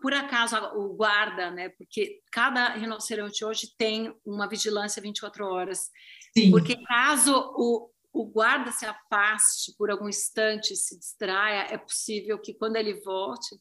por 0.00 0.12
acaso 0.12 0.56
o 0.74 0.94
guarda, 0.94 1.50
né? 1.50 1.68
Porque 1.70 2.20
cada 2.32 2.74
rinoceronte 2.74 3.44
hoje 3.44 3.68
tem 3.76 4.14
uma 4.24 4.48
vigilância 4.48 5.00
24 5.00 5.46
horas. 5.46 5.90
Sim. 6.36 6.50
Porque 6.50 6.76
caso 6.84 7.32
o, 7.56 7.90
o 8.12 8.26
guarda 8.26 8.70
se 8.72 8.86
afaste 8.86 9.74
por 9.76 9.90
algum 9.90 10.08
instante, 10.08 10.76
se 10.76 10.98
distraia, 10.98 11.66
é 11.72 11.78
possível 11.78 12.38
que 12.40 12.54
quando 12.54 12.76
ele 12.76 13.00
volte, 13.02 13.56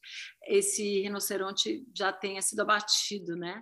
esse 0.48 1.01
rinoceronte 1.01 1.86
já 1.95 2.12
tenha 2.12 2.41
sido 2.41 2.62
abatido, 2.62 3.36
né? 3.36 3.62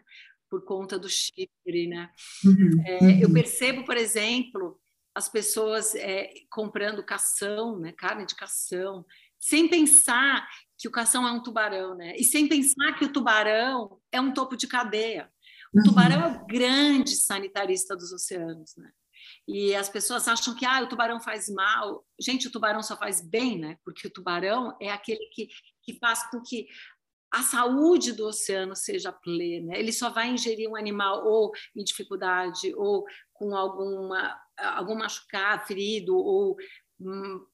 Por 0.49 0.65
conta 0.65 0.99
do 0.99 1.07
chifre, 1.07 1.87
né? 1.87 2.09
Uhum, 2.43 2.83
é, 2.85 2.99
uhum. 3.01 3.19
Eu 3.21 3.33
percebo, 3.33 3.85
por 3.85 3.95
exemplo, 3.95 4.80
as 5.13 5.27
pessoas 5.29 5.93
é, 5.95 6.33
comprando 6.49 7.05
cação, 7.05 7.79
né? 7.79 7.91
Carne 7.91 8.25
de 8.25 8.35
cação, 8.35 9.05
sem 9.39 9.67
pensar 9.67 10.47
que 10.77 10.87
o 10.87 10.91
cação 10.91 11.27
é 11.27 11.31
um 11.31 11.41
tubarão, 11.41 11.95
né? 11.95 12.15
E 12.15 12.23
sem 12.23 12.47
pensar 12.47 12.93
que 12.93 13.05
o 13.05 13.11
tubarão 13.11 13.99
é 14.11 14.21
um 14.21 14.33
topo 14.33 14.55
de 14.55 14.67
cadeia. 14.67 15.31
O 15.73 15.77
uhum. 15.77 15.83
tubarão 15.83 16.21
é 16.21 16.27
o 16.27 16.45
grande 16.45 17.15
sanitarista 17.15 17.95
dos 17.95 18.11
oceanos, 18.11 18.75
né? 18.77 18.89
E 19.47 19.75
as 19.75 19.89
pessoas 19.89 20.27
acham 20.27 20.55
que 20.55 20.65
ah, 20.65 20.81
o 20.81 20.87
tubarão 20.87 21.19
faz 21.19 21.49
mal. 21.49 22.05
Gente, 22.19 22.47
o 22.47 22.51
tubarão 22.51 22.81
só 22.81 22.95
faz 22.95 23.21
bem, 23.21 23.59
né? 23.59 23.77
Porque 23.83 24.07
o 24.07 24.11
tubarão 24.11 24.75
é 24.79 24.89
aquele 24.91 25.25
que, 25.33 25.47
que 25.83 25.97
faz 25.99 26.29
com 26.29 26.41
que 26.41 26.67
a 27.31 27.43
saúde 27.43 28.11
do 28.11 28.27
oceano 28.27 28.75
seja 28.75 29.11
plena. 29.11 29.75
Ele 29.75 29.93
só 29.93 30.09
vai 30.09 30.29
ingerir 30.29 30.69
um 30.69 30.75
animal 30.75 31.25
ou 31.25 31.51
em 31.75 31.83
dificuldade, 31.83 32.73
ou 32.75 33.05
com 33.33 33.55
alguma, 33.55 34.37
algum 34.61 34.95
machucado, 34.95 35.65
ferido, 35.65 36.15
ou 36.15 36.55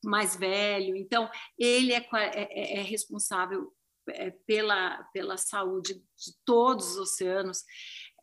mais 0.04 0.36
velho. 0.36 0.96
Então, 0.96 1.30
ele 1.58 1.94
é, 1.94 2.08
é, 2.14 2.76
é, 2.76 2.80
é 2.80 2.82
responsável 2.82 3.74
é, 4.10 4.32
pela, 4.46 5.04
pela 5.14 5.38
saúde 5.38 5.96
de 5.96 6.34
todos 6.46 6.92
os 6.92 6.98
oceanos. 6.98 7.64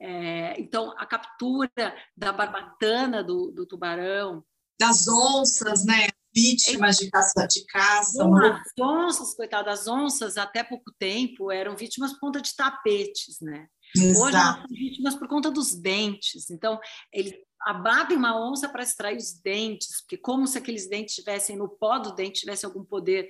É, 0.00 0.60
então, 0.60 0.94
a 0.98 1.06
captura 1.06 1.70
da 2.16 2.32
barbatana 2.32 3.22
do, 3.22 3.50
do 3.50 3.66
tubarão. 3.66 4.44
Das 4.78 5.06
onças, 5.08 5.84
né? 5.84 6.08
Vítimas 6.34 6.96
de 6.96 7.08
caça. 7.10 7.46
De 7.46 7.64
caça 7.66 8.24
as 8.24 8.72
onças, 8.80 9.34
coitadas, 9.34 9.80
as 9.80 9.86
onças, 9.86 10.36
até 10.36 10.64
pouco 10.64 10.92
tempo, 10.98 11.52
eram 11.52 11.76
vítimas 11.76 12.12
por 12.12 12.20
conta 12.20 12.42
de 12.42 12.54
tapetes, 12.56 13.40
né? 13.40 13.68
Exato. 13.96 14.24
Hoje 14.24 14.36
elas 14.36 14.56
são 14.56 14.66
vítimas 14.68 15.14
por 15.14 15.28
conta 15.28 15.50
dos 15.50 15.74
dentes. 15.76 16.50
Então, 16.50 16.80
eles 17.12 17.34
abatem 17.64 18.16
uma 18.16 18.38
onça 18.38 18.68
para 18.68 18.82
extrair 18.82 19.16
os 19.16 19.32
dentes, 19.40 20.00
porque 20.00 20.16
como 20.16 20.46
se 20.46 20.58
aqueles 20.58 20.88
dentes 20.88 21.14
tivessem 21.14 21.56
no 21.56 21.68
pó 21.68 21.98
do 21.98 22.14
dente 22.14 22.40
tivesse 22.40 22.66
algum 22.66 22.84
poder 22.84 23.28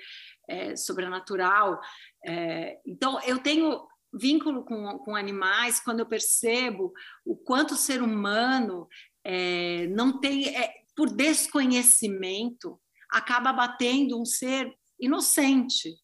é, 0.48 0.76
sobrenatural. 0.76 1.80
É, 2.26 2.78
então, 2.86 3.20
eu 3.22 3.38
tenho 3.38 3.86
vínculo 4.12 4.64
com, 4.64 4.98
com 4.98 5.16
animais 5.16 5.80
quando 5.80 6.00
eu 6.00 6.06
percebo 6.06 6.92
o 7.24 7.36
quanto 7.36 7.74
o 7.74 7.76
ser 7.76 8.00
humano 8.00 8.88
é, 9.24 9.86
não 9.88 10.20
tem, 10.20 10.54
é, 10.56 10.72
por 10.96 11.10
desconhecimento, 11.10 12.78
acaba 13.10 13.52
batendo 13.52 14.20
um 14.20 14.24
ser 14.24 14.72
inocente. 15.00 15.94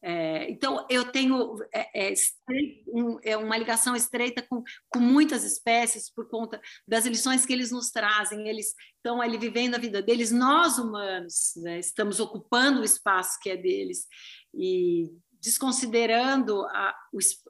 É, 0.00 0.48
então, 0.50 0.86
eu 0.88 1.10
tenho 1.10 1.56
é, 1.74 2.10
é, 2.10 2.14
um, 2.88 3.18
é, 3.22 3.36
uma 3.36 3.56
ligação 3.56 3.96
estreita 3.96 4.42
com, 4.42 4.62
com 4.88 5.00
muitas 5.00 5.44
espécies 5.44 6.08
por 6.08 6.28
conta 6.28 6.60
das 6.86 7.04
lições 7.04 7.44
que 7.44 7.52
eles 7.52 7.72
nos 7.72 7.90
trazem. 7.90 8.48
Eles 8.48 8.74
estão 8.96 9.20
ali 9.20 9.36
vivendo 9.36 9.74
a 9.74 9.78
vida 9.78 10.00
deles. 10.00 10.30
Nós, 10.30 10.78
humanos, 10.78 11.52
né, 11.56 11.78
estamos 11.78 12.20
ocupando 12.20 12.80
o 12.80 12.84
espaço 12.84 13.38
que 13.42 13.50
é 13.50 13.56
deles 13.56 14.06
e 14.54 15.10
desconsiderando 15.40 16.62
a, 16.66 16.94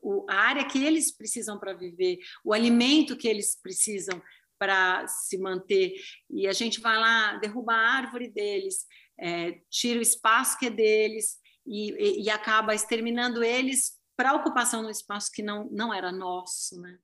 o, 0.03 0.27
a 0.29 0.35
área 0.35 0.65
que 0.65 0.83
eles 0.83 1.15
precisam 1.15 1.59
para 1.59 1.73
viver, 1.73 2.19
o 2.45 2.53
alimento 2.53 3.17
que 3.17 3.29
eles 3.29 3.59
precisam 3.61 4.23
para 4.59 5.07
se 5.07 5.39
manter. 5.39 5.95
E 6.31 6.47
a 6.47 6.53
gente 6.53 6.81
vai 6.81 6.99
lá, 6.99 7.37
derruba 7.37 7.73
a 7.73 7.97
árvore 7.97 8.29
deles, 8.29 8.87
é, 9.19 9.61
tira 9.71 9.99
o 9.99 10.03
espaço 10.03 10.59
que 10.59 10.67
é 10.67 10.71
deles 10.71 11.39
e, 11.69 12.25
e 12.25 12.31
acaba 12.31 12.75
exterminando 12.75 13.45
eles 13.45 13.99
para 14.17 14.35
ocupação 14.35 14.83
no 14.83 14.91
espaço 14.91 15.31
que 15.33 15.43
não, 15.43 15.69
não 15.71 15.93
era 15.93 16.11
nosso, 16.11 16.81
né? 16.81 16.99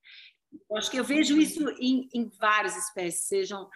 Eu 0.70 0.76
acho 0.76 0.90
que 0.90 0.96
eu 0.96 1.04
vejo 1.04 1.40
isso 1.40 1.68
em, 1.80 2.08
em 2.14 2.30
várias 2.38 2.76
espécies, 2.76 3.26
sejam 3.26 3.68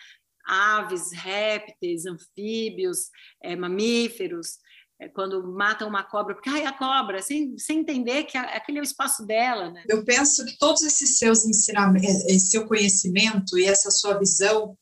aves, 0.47 1.13
répteis, 1.13 2.07
anfíbios, 2.07 3.11
é, 3.43 3.55
mamíferos, 3.55 4.59
é, 5.01 5.09
quando 5.09 5.47
matam 5.47 5.89
uma 5.89 6.03
cobra, 6.03 6.35
porque 6.35 6.49
ai, 6.49 6.65
a 6.65 6.73
cobra, 6.73 7.23
sem, 7.23 7.57
sem 7.59 7.81
entender 7.81 8.25
que 8.25 8.37
a, 8.37 8.43
aquele 8.57 8.79
é 8.79 8.81
o 8.81 8.85
espaço 8.85 9.25
dela. 9.27 9.71
Né? 9.71 9.85
Eu 9.89 10.05
penso 10.05 10.45
que 10.45 10.59
todos 10.59 10.83
esses 10.83 11.19
seus 11.19 11.45
ensinamentos, 11.45 12.25
esse 12.27 12.51
seu 12.51 12.67
conhecimento 12.67 13.59
e 13.59 13.65
essa 13.65 13.91
sua 13.91 14.19
visão, 14.19 14.77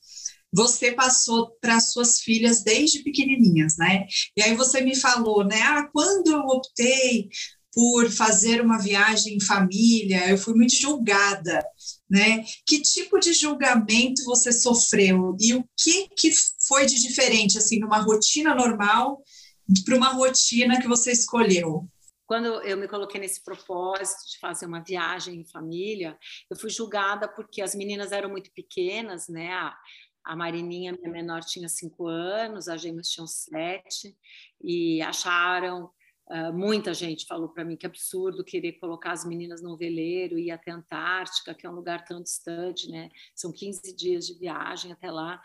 você 0.53 0.93
passou 0.93 1.51
para 1.61 1.81
suas 1.81 2.21
filhas 2.21 2.63
desde 2.63 3.03
pequenininhas, 3.03 3.77
né? 3.77 4.07
E 4.37 4.43
aí 4.43 4.55
você 4.55 4.81
me 4.81 4.97
falou, 4.97 5.45
né? 5.45 5.61
Ah, 5.63 5.89
quando 5.93 6.29
eu 6.31 6.41
optei 6.41 7.29
por 7.77 8.11
fazer 8.11 8.63
uma 8.63 8.79
viagem 8.79 9.37
em 9.37 9.41
família, 9.41 10.31
eu 10.31 10.39
fui 10.39 10.55
muito 10.55 10.75
julgada, 10.75 11.63
né? 12.09 12.43
Que 12.67 12.81
tipo 12.81 13.19
de 13.19 13.35
julgamento 13.35 14.25
você 14.25 14.51
sofreu 14.51 15.37
e 15.39 15.53
o 15.53 15.63
que 15.77 16.09
que 16.17 16.31
foi 16.67 16.87
de 16.87 16.95
diferente 16.95 17.59
assim 17.59 17.79
numa 17.79 17.99
rotina 17.99 18.55
normal 18.55 19.23
para 19.85 19.97
uma 19.97 20.13
rotina 20.15 20.81
que 20.81 20.89
você 20.89 21.13
escolheu? 21.13 21.87
Quando 22.27 22.47
eu 22.63 22.77
me 22.77 22.89
coloquei 22.89 23.21
nesse 23.21 23.45
propósito 23.45 24.31
de 24.33 24.39
fazer 24.41 24.67
uma 24.67 24.83
viagem 24.83 25.41
em 25.41 25.47
família, 25.47 26.19
eu 26.51 26.57
fui 26.59 26.71
julgada 26.71 27.29
porque 27.29 27.63
as 27.63 27.75
meninas 27.75 28.11
eram 28.11 28.31
muito 28.31 28.51
pequenas, 28.53 29.29
né? 29.29 29.53
A, 30.27 30.37
Marininha, 30.37 30.93
minha 30.93 31.11
menor, 31.11 31.43
tinha 31.43 31.69
cinco 31.69 32.07
anos, 32.07 32.69
as 32.69 32.81
gêmeas 32.81 33.09
tinham 33.09 33.27
sete, 33.27 34.17
e 34.63 35.01
acharam 35.03 35.91
Uh, 36.29 36.53
muita 36.53 36.93
gente 36.93 37.25
falou 37.25 37.49
para 37.49 37.65
mim 37.65 37.77
que 37.77 37.87
absurdo 37.87 38.43
querer 38.43 38.73
colocar 38.81 39.13
as 39.13 39.25
meninas 39.25 39.63
no 39.63 39.77
veleiro 39.77 40.37
e 40.37 40.47
ir 40.47 40.51
até 40.51 40.73
a 40.73 40.75
Antártica, 40.75 41.55
que 41.55 41.65
é 41.65 41.71
um 41.71 41.75
lugar 41.75 42.05
tão 42.05 42.21
distante, 42.21 42.91
né? 42.91 43.11
São 43.33 43.53
15 43.53 43.95
dias 43.95 44.27
de 44.27 44.35
viagem 44.35 44.91
até 44.91 45.09
lá 45.09 45.41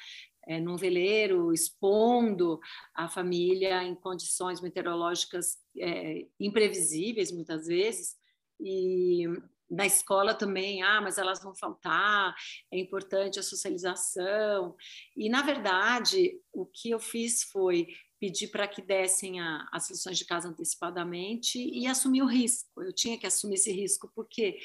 é, 0.48 0.60
num 0.60 0.76
veleiro, 0.76 1.54
expondo 1.54 2.60
a 2.96 3.08
família 3.08 3.84
em 3.84 3.94
condições 3.94 4.60
meteorológicas 4.60 5.60
é, 5.78 6.26
imprevisíveis, 6.40 7.32
muitas 7.32 7.68
vezes, 7.68 8.18
e 8.60 9.26
na 9.72 9.86
escola 9.86 10.36
também, 10.36 10.84
ah, 10.84 11.00
mas 11.00 11.18
elas 11.18 11.42
vão 11.42 11.56
faltar, 11.56 12.36
é 12.70 12.78
importante 12.78 13.40
a 13.40 13.44
socialização. 13.44 14.76
E, 15.16 15.30
na 15.30 15.42
verdade, 15.42 16.38
o 16.52 16.66
que 16.66 16.90
eu 16.90 17.00
fiz 17.00 17.44
foi 17.44 17.88
pedir 18.20 18.50
para 18.50 18.68
que 18.68 18.82
dessem 18.82 19.40
a, 19.40 19.68
as 19.72 19.90
lições 19.90 20.18
de 20.18 20.26
casa 20.26 20.50
antecipadamente 20.50 21.58
e 21.58 21.88
assumir 21.88 22.22
o 22.22 22.28
risco. 22.28 22.84
Eu 22.84 22.94
tinha 22.94 23.18
que 23.18 23.26
assumir 23.26 23.56
esse 23.56 23.72
risco, 23.72 24.12
porque 24.14 24.60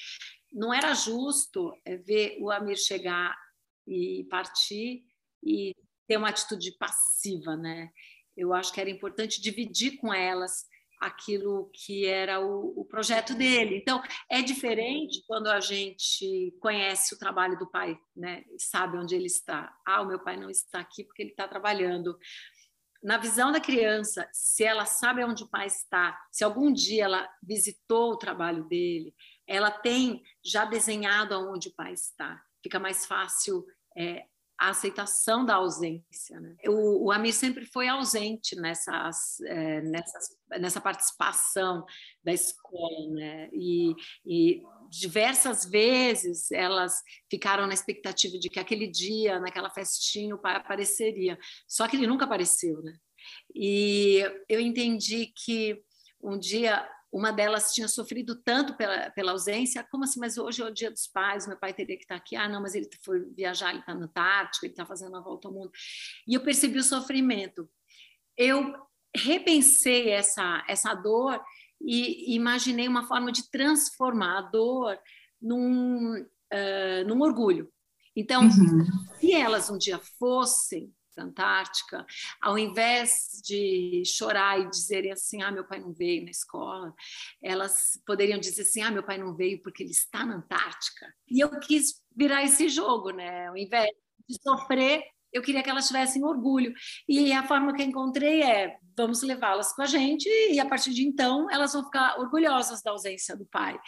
não 0.52 0.74
era 0.74 0.92
justo 0.92 1.72
é, 1.84 1.96
ver 1.96 2.36
o 2.40 2.50
Amir 2.50 2.76
chegar 2.76 3.34
e 3.86 4.26
partir 4.28 5.04
e 5.42 5.72
ter 6.08 6.16
uma 6.16 6.30
atitude 6.30 6.72
passiva, 6.72 7.56
né? 7.56 7.90
Eu 8.36 8.52
acho 8.52 8.72
que 8.72 8.80
era 8.80 8.90
importante 8.90 9.40
dividir 9.40 9.96
com 9.98 10.12
elas 10.12 10.66
aquilo 11.00 11.70
que 11.72 12.06
era 12.06 12.40
o, 12.40 12.80
o, 12.80 12.84
projeto 12.84 13.34
dele. 13.34 13.76
Então, 13.76 14.02
é 14.30 14.42
diferente 14.42 15.22
quando 15.26 15.48
a 15.48 15.60
gente 15.60 16.56
conhece 16.60 17.14
o 17.14 17.18
trabalho 17.18 17.58
do 17.58 17.66
pai, 17.66 17.98
né? 18.14 18.44
Sabe 18.58 18.98
onde 18.98 19.14
ele 19.14 19.26
está. 19.26 19.74
Ah, 19.86 20.02
o 20.02 20.06
meu 20.06 20.18
pai 20.18 20.36
não 20.36 20.50
está 20.50 20.80
aqui 20.80 21.04
porque 21.04 21.22
ele 21.22 21.30
está 21.30 21.46
trabalhando. 21.46 22.18
Na 23.02 23.18
visão 23.18 23.52
da 23.52 23.60
criança, 23.60 24.28
se 24.32 24.64
ela 24.64 24.84
sabe 24.84 25.22
onde 25.22 25.44
o 25.44 25.48
pai 25.48 25.66
está, 25.66 26.18
se 26.32 26.42
algum 26.42 26.72
dia 26.72 27.04
ela 27.04 27.28
visitou 27.42 28.12
o 28.12 28.18
trabalho 28.18 28.64
dele, 28.64 29.14
ela 29.46 29.70
tem 29.70 30.22
já 30.44 30.64
desenhado 30.64 31.34
aonde 31.34 31.68
o 31.68 31.74
pai 31.74 31.92
está. 31.92 32.42
Fica 32.62 32.80
mais 32.80 33.06
fácil 33.06 33.64
é, 33.96 34.26
a 34.58 34.70
aceitação 34.70 35.44
da 35.44 35.56
ausência. 35.56 36.40
Né? 36.40 36.56
O, 36.66 37.06
o, 37.06 37.12
Amir 37.12 37.32
sempre 37.32 37.66
foi 37.66 37.88
ausente 37.88 38.56
nessas, 38.56 39.40
é, 39.42 39.80
nessas, 39.82 40.28
nessa 40.58 40.80
participação 40.80 41.84
da 42.24 42.32
escola, 42.32 43.14
né? 43.14 43.48
e, 43.52 43.94
e 44.24 44.62
diversas 44.90 45.64
vezes 45.64 46.50
elas 46.50 47.02
ficaram 47.30 47.66
na 47.66 47.74
expectativa 47.74 48.38
de 48.38 48.48
que 48.48 48.60
aquele 48.60 48.86
dia, 48.86 49.38
naquela 49.38 49.70
festinha, 49.70 50.34
apareceria. 50.34 51.38
Só 51.66 51.86
que 51.86 51.96
ele 51.96 52.06
nunca 52.06 52.24
apareceu, 52.24 52.82
né? 52.82 52.94
E 53.54 54.22
eu 54.48 54.60
entendi 54.60 55.26
que 55.26 55.82
um 56.22 56.38
dia 56.38 56.88
uma 57.16 57.32
delas 57.32 57.72
tinha 57.72 57.88
sofrido 57.88 58.36
tanto 58.42 58.76
pela, 58.76 59.10
pela 59.10 59.32
ausência, 59.32 59.82
como 59.90 60.04
assim, 60.04 60.20
mas 60.20 60.36
hoje 60.36 60.60
é 60.60 60.66
o 60.66 60.72
dia 60.72 60.90
dos 60.90 61.06
pais, 61.06 61.46
meu 61.46 61.56
pai 61.56 61.72
teria 61.72 61.96
que 61.96 62.04
estar 62.04 62.14
aqui. 62.14 62.36
Ah, 62.36 62.46
não, 62.46 62.60
mas 62.60 62.74
ele 62.74 62.86
foi 63.02 63.24
viajar, 63.34 63.70
ele 63.70 63.78
está 63.78 63.94
no 63.94 64.04
Antártico, 64.04 64.66
ele 64.66 64.74
está 64.74 64.84
fazendo 64.84 65.16
a 65.16 65.20
volta 65.20 65.48
ao 65.48 65.54
mundo. 65.54 65.70
E 66.28 66.34
eu 66.34 66.42
percebi 66.42 66.78
o 66.78 66.84
sofrimento. 66.84 67.66
Eu 68.36 68.74
repensei 69.16 70.10
essa, 70.10 70.62
essa 70.68 70.92
dor 70.92 71.42
e 71.80 72.34
imaginei 72.34 72.86
uma 72.86 73.06
forma 73.06 73.32
de 73.32 73.50
transformar 73.50 74.38
a 74.38 74.42
dor 74.42 74.98
num, 75.40 76.20
uh, 76.20 77.08
num 77.08 77.22
orgulho. 77.22 77.72
Então, 78.14 78.42
uhum. 78.42 78.84
se 79.18 79.32
elas 79.32 79.70
um 79.70 79.78
dia 79.78 79.98
fossem 80.18 80.92
Antártica, 81.22 82.04
ao 82.40 82.58
invés 82.58 83.40
de 83.44 84.02
chorar 84.04 84.60
e 84.60 84.70
dizerem 84.70 85.12
assim, 85.12 85.42
ah, 85.42 85.50
meu 85.50 85.64
pai 85.66 85.80
não 85.80 85.92
veio 85.92 86.24
na 86.24 86.30
escola, 86.30 86.94
elas 87.42 88.00
poderiam 88.06 88.38
dizer 88.38 88.62
assim, 88.62 88.82
ah, 88.82 88.90
meu 88.90 89.02
pai 89.02 89.18
não 89.18 89.34
veio 89.34 89.60
porque 89.62 89.82
ele 89.82 89.92
está 89.92 90.24
na 90.24 90.36
Antártica. 90.36 91.06
E 91.28 91.40
eu 91.40 91.58
quis 91.60 92.02
virar 92.14 92.44
esse 92.44 92.68
jogo, 92.68 93.10
né? 93.10 93.48
Ao 93.48 93.56
invés 93.56 93.90
de 94.28 94.40
sofrer, 94.42 95.02
eu 95.36 95.42
queria 95.42 95.62
que 95.62 95.70
elas 95.70 95.86
tivessem 95.86 96.24
orgulho. 96.24 96.72
E 97.08 97.32
a 97.32 97.46
forma 97.46 97.72
que 97.74 97.82
eu 97.82 97.86
encontrei 97.86 98.42
é: 98.42 98.76
vamos 98.96 99.22
levá-las 99.22 99.72
com 99.72 99.82
a 99.82 99.86
gente, 99.86 100.28
e 100.28 100.58
a 100.58 100.66
partir 100.66 100.92
de 100.92 101.06
então 101.06 101.50
elas 101.50 101.72
vão 101.72 101.84
ficar 101.84 102.18
orgulhosas 102.18 102.82
da 102.82 102.90
ausência 102.90 103.36
do 103.36 103.46
pai. 103.46 103.78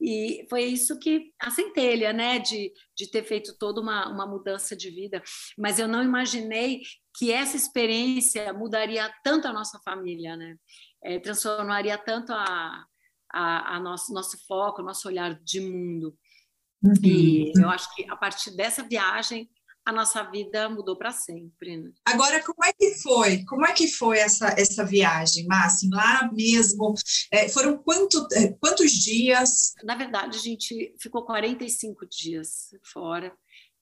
E 0.00 0.46
foi 0.50 0.64
isso 0.64 0.98
que 0.98 1.32
a 1.40 1.50
centelha, 1.50 2.12
né, 2.12 2.38
de, 2.38 2.72
de 2.96 3.10
ter 3.10 3.24
feito 3.24 3.56
toda 3.58 3.80
uma, 3.80 4.08
uma 4.08 4.26
mudança 4.26 4.76
de 4.76 4.90
vida. 4.90 5.22
Mas 5.56 5.78
eu 5.78 5.88
não 5.88 6.02
imaginei 6.02 6.82
que 7.16 7.32
essa 7.32 7.56
experiência 7.56 8.52
mudaria 8.52 9.10
tanto 9.24 9.48
a 9.48 9.52
nossa 9.52 9.78
família, 9.80 10.36
né? 10.36 10.56
É, 11.02 11.18
transformaria 11.18 11.96
tanto 11.96 12.32
a, 12.32 12.84
a, 13.32 13.76
a, 13.76 13.80
nosso, 13.80 14.12
nosso 14.12 14.36
foco, 14.46 14.82
nosso 14.82 15.08
olhar 15.08 15.34
de 15.42 15.60
mundo. 15.60 16.16
Uhum. 16.82 16.92
E 17.02 17.52
eu 17.56 17.68
acho 17.68 17.92
que 17.94 18.08
a 18.08 18.16
partir 18.16 18.54
dessa 18.56 18.82
viagem 18.82 19.48
a 19.88 19.92
nossa 19.92 20.22
vida 20.22 20.68
mudou 20.68 20.98
para 20.98 21.10
sempre. 21.10 21.78
Né? 21.78 21.90
Agora, 22.04 22.44
como 22.44 22.62
é 22.62 22.74
que 22.74 22.94
foi? 22.96 23.42
Como 23.46 23.64
é 23.64 23.72
que 23.72 23.88
foi 23.88 24.18
essa, 24.18 24.54
essa 24.58 24.84
viagem, 24.84 25.46
Márcio? 25.46 25.88
Lá 25.90 26.30
mesmo, 26.30 26.92
é, 27.32 27.48
foram 27.48 27.78
quanto, 27.78 28.28
é, 28.34 28.52
quantos 28.60 28.92
dias? 28.92 29.72
Na 29.82 29.96
verdade, 29.96 30.36
a 30.36 30.40
gente 30.42 30.94
ficou 31.00 31.24
45 31.24 32.06
dias 32.06 32.68
fora. 32.84 33.34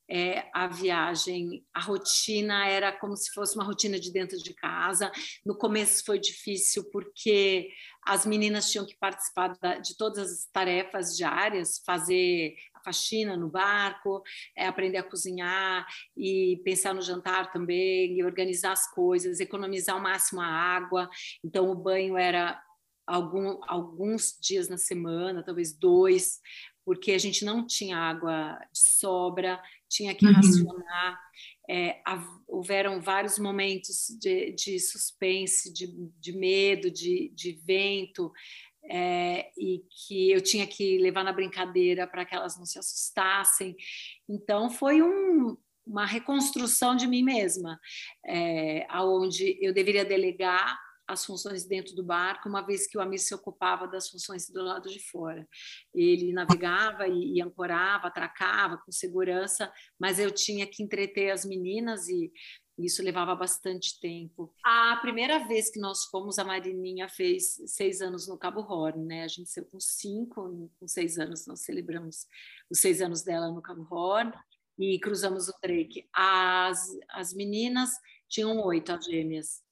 É, 0.09 0.49
a 0.55 0.69
viagem, 0.69 1.67
a 1.75 1.81
rotina 1.81 2.69
era 2.69 2.93
como 2.93 3.17
se 3.17 3.33
fosse 3.33 3.57
uma 3.57 3.65
rotina 3.65 3.99
de 3.99 4.13
dentro 4.13 4.39
de 4.39 4.55
casa. 4.55 5.11
No 5.45 5.59
começo 5.59 6.05
foi 6.07 6.21
difícil 6.21 6.89
porque 6.93 7.69
as 8.07 8.25
meninas 8.25 8.71
tinham 8.71 8.87
que 8.87 8.97
participar 8.97 9.59
de 9.83 9.97
todas 9.97 10.31
as 10.31 10.45
tarefas 10.47 11.17
diárias, 11.17 11.83
fazer 11.85 12.55
faxina 12.85 13.37
no 13.37 13.49
barco, 13.49 14.23
é 14.57 14.65
aprender 14.65 14.99
a 14.99 15.03
cozinhar 15.03 15.85
e 16.17 16.61
pensar 16.65 16.95
no 16.95 17.03
jantar 17.03 17.51
também, 17.51 18.17
e 18.17 18.25
organizar 18.25 18.71
as 18.71 18.89
coisas, 18.89 19.41
economizar 19.41 19.97
ao 19.97 20.01
máximo 20.01 20.41
a 20.41 20.47
água. 20.47 21.11
Então, 21.45 21.69
o 21.69 21.75
banho 21.75 22.17
era 22.17 22.63
algum, 23.05 23.59
alguns 23.67 24.39
dias 24.41 24.69
na 24.69 24.79
semana, 24.79 25.43
talvez 25.43 25.77
dois, 25.77 26.41
porque 26.85 27.11
a 27.11 27.19
gente 27.19 27.45
não 27.45 27.67
tinha 27.67 27.99
água 27.99 28.57
de 28.73 28.79
sobra, 28.79 29.61
tinha 29.89 30.15
que 30.15 30.25
uhum. 30.25 30.33
racionar. 30.33 31.21
É, 31.69 32.01
houveram 32.47 33.01
vários 33.01 33.39
momentos 33.39 34.07
de, 34.21 34.53
de 34.53 34.79
suspense, 34.79 35.73
de, 35.73 35.89
de 36.19 36.33
medo, 36.33 36.91
de, 36.91 37.33
de 37.35 37.53
vento, 37.53 38.33
é, 38.89 39.51
e 39.59 39.83
que 39.91 40.31
eu 40.31 40.41
tinha 40.41 40.67
que 40.67 40.99
levar 40.99 41.25
na 41.25 41.33
brincadeira 41.33 42.07
para 42.07 42.25
que 42.25 42.35
elas 42.35 42.57
não 42.57 42.65
se 42.65 42.79
assustassem. 42.79 43.77
Então, 44.29 44.71
foi 44.71 45.03
um, 45.03 45.57
uma 45.87 46.07
reconstrução 46.07 46.95
de 46.95 47.07
mim 47.07 47.23
mesma, 47.23 47.81
é, 48.25 48.87
aonde 48.89 49.59
eu 49.61 49.73
deveria 49.73 50.05
delegar 50.05 50.86
as 51.09 51.25
funções 51.25 51.65
dentro 51.65 51.95
do 51.95 52.03
barco, 52.03 52.49
uma 52.49 52.61
vez 52.61 52.87
que 52.87 52.99
o 52.99 53.01
Amir 53.01 53.21
se 53.21 53.35
ocupava 53.35 53.87
das 53.87 54.09
funções 54.09 54.51
do 54.51 54.63
lado 54.63 54.89
de 54.89 55.01
fora. 55.11 55.47
Ele 55.95 56.33
navegava 56.33 57.07
e, 57.09 57.37
e 57.37 57.43
ancorava, 57.43 58.09
atracava 58.09 58.79
com 58.79 58.91
segurança, 58.91 59.73
mas 59.99 60.19
eu 60.19 60.31
tinha 60.31 60.67
que 60.67 60.83
entreter 60.83 61.31
as 61.31 61.45
meninas 61.45 62.09
e 62.09 62.33
Isso 62.79 63.03
levava 63.03 63.35
bastante 63.35 63.99
tempo. 64.01 64.53
A 64.63 64.99
primeira 65.01 65.47
vez 65.47 65.71
que 65.71 65.81
nós 65.81 66.05
fomos, 66.05 66.39
a 66.39 66.45
Marininha 66.45 67.09
fez 67.09 67.57
seis 67.67 68.03
anos 68.03 68.29
no 68.29 68.37
Cabo 68.37 68.61
Horn, 68.61 69.03
né? 69.07 69.25
A 69.25 69.29
gente 69.29 69.49
saiu 69.49 69.65
com 69.67 69.81
cinco, 69.81 70.71
com 70.79 70.87
seis 70.87 71.19
anos, 71.19 71.47
nós 71.47 71.63
celebramos 71.63 72.27
os 72.71 72.79
seis 72.81 73.01
anos 73.01 73.23
dela 73.23 73.51
no 73.51 73.63
Cabo 73.63 73.87
Horn 73.91 74.31
e 74.79 75.01
cruzamos 75.01 75.49
o 75.49 75.55
Drake. 75.63 76.07
As, 76.13 76.87
as 77.09 77.33
meninas 77.33 77.91
tinham 78.29 78.61
oito, 78.67 78.93
as 78.93 79.07
gêmeas, 79.07 79.63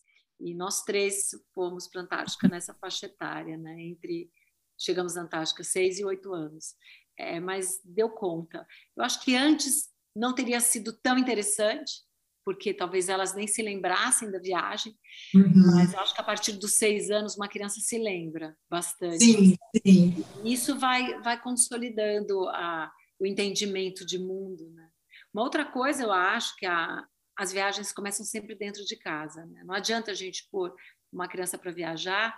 e 0.40 0.54
nós 0.54 0.82
três 0.82 1.30
fomos 1.54 1.88
para 1.88 2.00
a 2.00 2.04
Antártica 2.04 2.48
nessa 2.48 2.74
faixa 2.74 3.06
etária, 3.06 3.56
né? 3.56 3.80
Entre 3.80 4.30
chegamos 4.78 5.14
na 5.14 5.22
Antártica 5.22 5.62
seis 5.62 5.98
e 5.98 6.04
oito 6.04 6.32
anos, 6.32 6.74
é, 7.18 7.38
mas 7.40 7.80
deu 7.84 8.10
conta. 8.10 8.66
Eu 8.96 9.04
acho 9.04 9.22
que 9.22 9.36
antes 9.36 9.88
não 10.14 10.34
teria 10.34 10.60
sido 10.60 10.92
tão 10.92 11.18
interessante, 11.18 12.02
porque 12.44 12.74
talvez 12.74 13.08
elas 13.08 13.34
nem 13.34 13.46
se 13.46 13.62
lembrassem 13.62 14.30
da 14.30 14.38
viagem, 14.38 14.94
uhum. 15.34 15.74
mas 15.74 15.94
eu 15.94 16.00
acho 16.00 16.14
que 16.14 16.20
a 16.20 16.24
partir 16.24 16.52
dos 16.52 16.74
seis 16.74 17.10
anos 17.10 17.36
uma 17.36 17.48
criança 17.48 17.80
se 17.80 17.98
lembra 17.98 18.56
bastante. 18.68 19.24
Sim, 19.24 19.56
sim. 19.82 20.24
Isso 20.44 20.78
vai, 20.78 21.20
vai 21.22 21.40
consolidando 21.40 22.46
a, 22.50 22.92
o 23.18 23.26
entendimento 23.26 24.04
de 24.04 24.18
mundo. 24.18 24.70
Né? 24.72 24.90
Uma 25.32 25.42
outra 25.42 25.64
coisa, 25.64 26.02
eu 26.02 26.12
acho 26.12 26.54
que 26.56 26.66
a, 26.66 27.06
as 27.36 27.52
viagens 27.52 27.92
começam 27.92 28.24
sempre 28.24 28.54
dentro 28.54 28.84
de 28.84 28.96
casa. 28.96 29.44
Né? 29.46 29.62
Não 29.64 29.74
adianta 29.74 30.10
a 30.10 30.14
gente 30.14 30.48
pôr 30.50 30.74
uma 31.12 31.28
criança 31.28 31.58
para 31.58 31.72
viajar, 31.72 32.36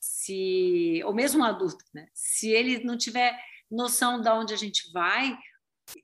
se 0.00 1.00
ou 1.04 1.14
mesmo 1.14 1.40
um 1.40 1.44
adulto, 1.44 1.84
né? 1.94 2.08
se 2.12 2.50
ele 2.50 2.82
não 2.84 2.96
tiver 2.96 3.38
noção 3.70 4.20
de 4.20 4.28
onde 4.28 4.52
a 4.52 4.56
gente 4.56 4.90
vai, 4.92 5.36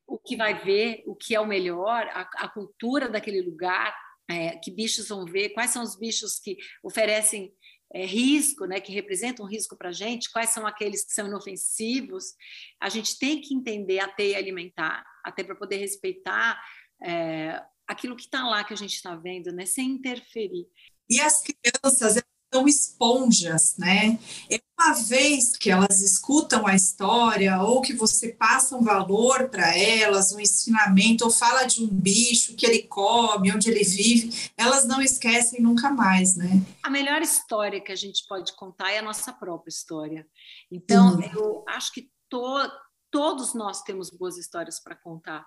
o 0.06 0.18
que 0.18 0.37
vai 0.37 0.54
ver, 0.54 1.02
o 1.06 1.14
que 1.14 1.34
é 1.34 1.40
o 1.40 1.46
melhor, 1.46 2.06
a, 2.08 2.20
a 2.44 2.48
cultura 2.48 3.08
daquele 3.08 3.42
lugar, 3.42 3.96
é, 4.30 4.56
que 4.58 4.70
bichos 4.70 5.08
vão 5.08 5.24
ver, 5.24 5.50
quais 5.50 5.70
são 5.70 5.82
os 5.82 5.96
bichos 5.96 6.38
que 6.38 6.56
oferecem 6.82 7.52
é, 7.92 8.04
risco, 8.04 8.66
né, 8.66 8.80
que 8.80 8.92
representam 8.92 9.44
um 9.44 9.48
risco 9.48 9.76
para 9.76 9.88
a 9.88 9.92
gente, 9.92 10.30
quais 10.30 10.50
são 10.50 10.66
aqueles 10.66 11.04
que 11.04 11.12
são 11.12 11.26
inofensivos. 11.26 12.34
A 12.80 12.88
gente 12.88 13.18
tem 13.18 13.40
que 13.40 13.54
entender 13.54 14.00
a 14.00 14.08
teia 14.08 14.37
alimentar, 14.37 15.04
até 15.24 15.42
para 15.42 15.56
poder 15.56 15.76
respeitar 15.78 16.61
é, 17.02 17.62
aquilo 17.88 18.14
que 18.14 18.24
está 18.24 18.46
lá 18.46 18.62
que 18.62 18.74
a 18.74 18.77
gente 18.77 18.94
está 18.94 19.16
vendo, 19.16 19.51
né, 19.51 19.64
sem 19.66 19.90
interferir. 19.90 20.66
E 21.11 21.20
as 21.20 21.42
crianças, 21.42 22.22
são 22.53 22.66
esponjas, 22.66 23.77
né? 23.77 24.18
É 24.51 24.61
uma 24.79 24.94
vez 24.94 25.57
que 25.57 25.70
elas 25.70 26.01
escutam 26.01 26.66
a 26.66 26.74
história 26.74 27.61
ou 27.61 27.83
que 27.83 27.92
você 27.92 28.33
passa 28.33 28.77
um 28.77 28.83
valor 28.83 29.48
para 29.51 29.77
elas, 29.77 30.33
um 30.33 30.40
ensinamento, 30.40 31.24
ou 31.24 31.31
fala 31.31 31.64
de 31.64 31.83
um 31.83 31.88
bicho 31.88 32.57
que 32.57 32.64
ele 32.64 32.85
come, 32.85 33.53
onde 33.53 33.70
ele 33.70 33.85
vive, 33.85 34.51
elas 34.57 34.87
não 34.87 35.03
esquecem 35.03 35.61
nunca 35.61 35.90
mais, 35.90 36.37
né? 36.37 36.62
A 36.83 36.90
melhor 36.90 37.20
história 37.20 37.81
que 37.81 37.92
a 37.92 37.96
gente 37.96 38.27
pode 38.27 38.55
contar 38.55 38.92
é 38.92 38.98
a 38.98 39.03
nossa 39.03 39.33
própria 39.33 39.70
história. 39.70 40.27
Então, 40.70 41.20
eu 41.35 41.64
acho 41.68 41.92
que 41.92 42.11
to 42.31 42.70
todos 43.11 43.55
nós 43.55 43.83
temos 43.83 44.11
boas 44.11 44.37
histórias 44.37 44.79
para 44.79 44.94
contar, 44.94 45.42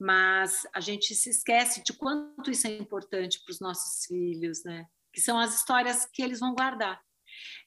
mas 0.00 0.66
a 0.72 0.80
gente 0.80 1.14
se 1.14 1.28
esquece 1.28 1.82
de 1.84 1.92
quanto 1.92 2.50
isso 2.50 2.66
é 2.66 2.70
importante 2.76 3.40
para 3.44 3.52
os 3.52 3.60
nossos 3.60 4.06
filhos, 4.06 4.64
né? 4.64 4.86
que 5.12 5.20
são 5.20 5.38
as 5.38 5.54
histórias 5.54 6.06
que 6.06 6.22
eles 6.22 6.40
vão 6.40 6.54
guardar. 6.54 7.00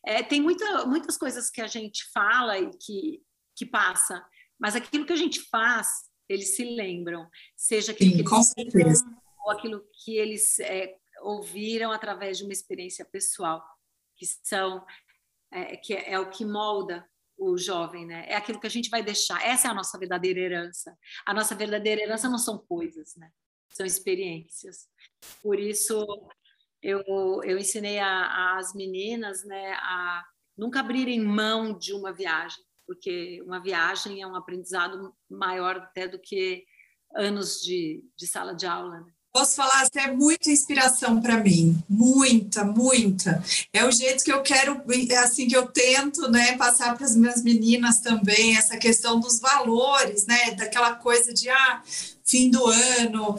É, 0.06 0.24
tem 0.24 0.42
muita, 0.42 0.86
muitas 0.86 1.18
coisas 1.18 1.50
que 1.50 1.62
a 1.62 1.68
gente 1.68 2.04
fala 2.12 2.58
e 2.58 2.70
que, 2.78 3.22
que 3.56 3.66
passa, 3.66 4.26
mas 4.60 4.76
aquilo 4.76 5.06
que 5.06 5.14
a 5.14 5.18
gente 5.18 5.42
faz, 5.50 6.10
eles 6.28 6.56
se 6.56 6.64
lembram, 6.64 7.30
seja 7.56 7.92
aquilo 7.92 8.18
Sim, 8.18 8.24
que 8.24 8.80
eles 8.80 9.04
viram, 9.04 9.22
ou 9.46 9.52
aquilo 9.52 9.88
que 10.04 10.18
eles 10.18 10.60
é, 10.60 10.96
ouviram 11.22 11.92
através 11.92 12.38
de 12.38 12.44
uma 12.44 12.54
experiência 12.54 13.06
pessoal, 13.06 13.64
que 14.18 14.26
são 14.26 14.86
é, 15.52 15.78
que 15.78 15.94
é, 15.94 16.14
é 16.14 16.20
o 16.20 16.30
que 16.30 16.44
molda 16.44 17.08
o 17.38 17.58
jovem, 17.58 18.06
né? 18.06 18.26
É 18.28 18.36
aquilo 18.36 18.60
que 18.60 18.68
a 18.68 18.70
gente 18.70 18.90
vai 18.90 19.04
deixar. 19.04 19.44
Essa 19.46 19.68
é 19.68 19.72
a 19.72 19.74
nossa 19.74 19.98
verdadeira 19.98 20.40
herança. 20.40 20.98
A 21.26 21.34
nossa 21.34 21.56
verdadeira 21.56 22.02
herança 22.02 22.30
não 22.30 22.38
são 22.38 22.58
coisas, 22.58 23.16
né? 23.16 23.30
São 23.70 23.86
experiências. 23.86 24.88
Por 25.42 25.60
isso, 25.60 26.06
eu, 26.82 27.02
eu 27.44 27.58
ensinei 27.58 28.00
às 28.00 28.74
meninas 28.74 29.44
né, 29.46 29.74
a 29.74 30.24
nunca 30.58 30.82
abrirem 30.82 31.22
mão 31.22 31.78
de 31.78 31.94
uma 31.94 32.12
viagem, 32.12 32.64
porque 32.86 33.42
uma 33.44 33.60
viagem 33.60 34.22
é 34.22 34.28
um 34.28 34.36
aprendizado 34.36 35.16
maior 35.30 35.78
até 35.78 36.08
do 36.08 36.20
que 36.20 36.64
anos 37.16 37.62
de, 37.62 38.04
de 38.18 38.28
sala 38.28 38.54
de 38.54 38.66
aula. 38.66 39.00
Né? 39.00 39.14
Posso 39.34 39.56
falar, 39.56 39.84
você 39.84 40.00
é 40.00 40.12
muita 40.12 40.52
inspiração 40.52 41.20
para 41.20 41.38
mim, 41.38 41.76
muita, 41.90 42.64
muita. 42.64 43.44
É 43.74 43.84
o 43.84 43.92
jeito 43.92 44.24
que 44.24 44.32
eu 44.32 44.44
quero, 44.44 44.80
é 45.10 45.18
assim 45.18 45.48
que 45.48 45.58
eu 45.58 45.66
tento, 45.66 46.30
né, 46.30 46.56
passar 46.56 46.96
para 46.96 47.04
as 47.04 47.16
minhas 47.16 47.42
meninas 47.42 48.00
também 48.00 48.56
essa 48.56 48.78
questão 48.78 49.20
dos 49.20 49.40
valores, 49.40 50.28
né, 50.28 50.52
daquela 50.52 50.94
coisa 50.94 51.34
de 51.34 51.50
ah, 51.50 51.82
fim 52.24 52.52
do 52.52 52.64
ano, 52.68 53.36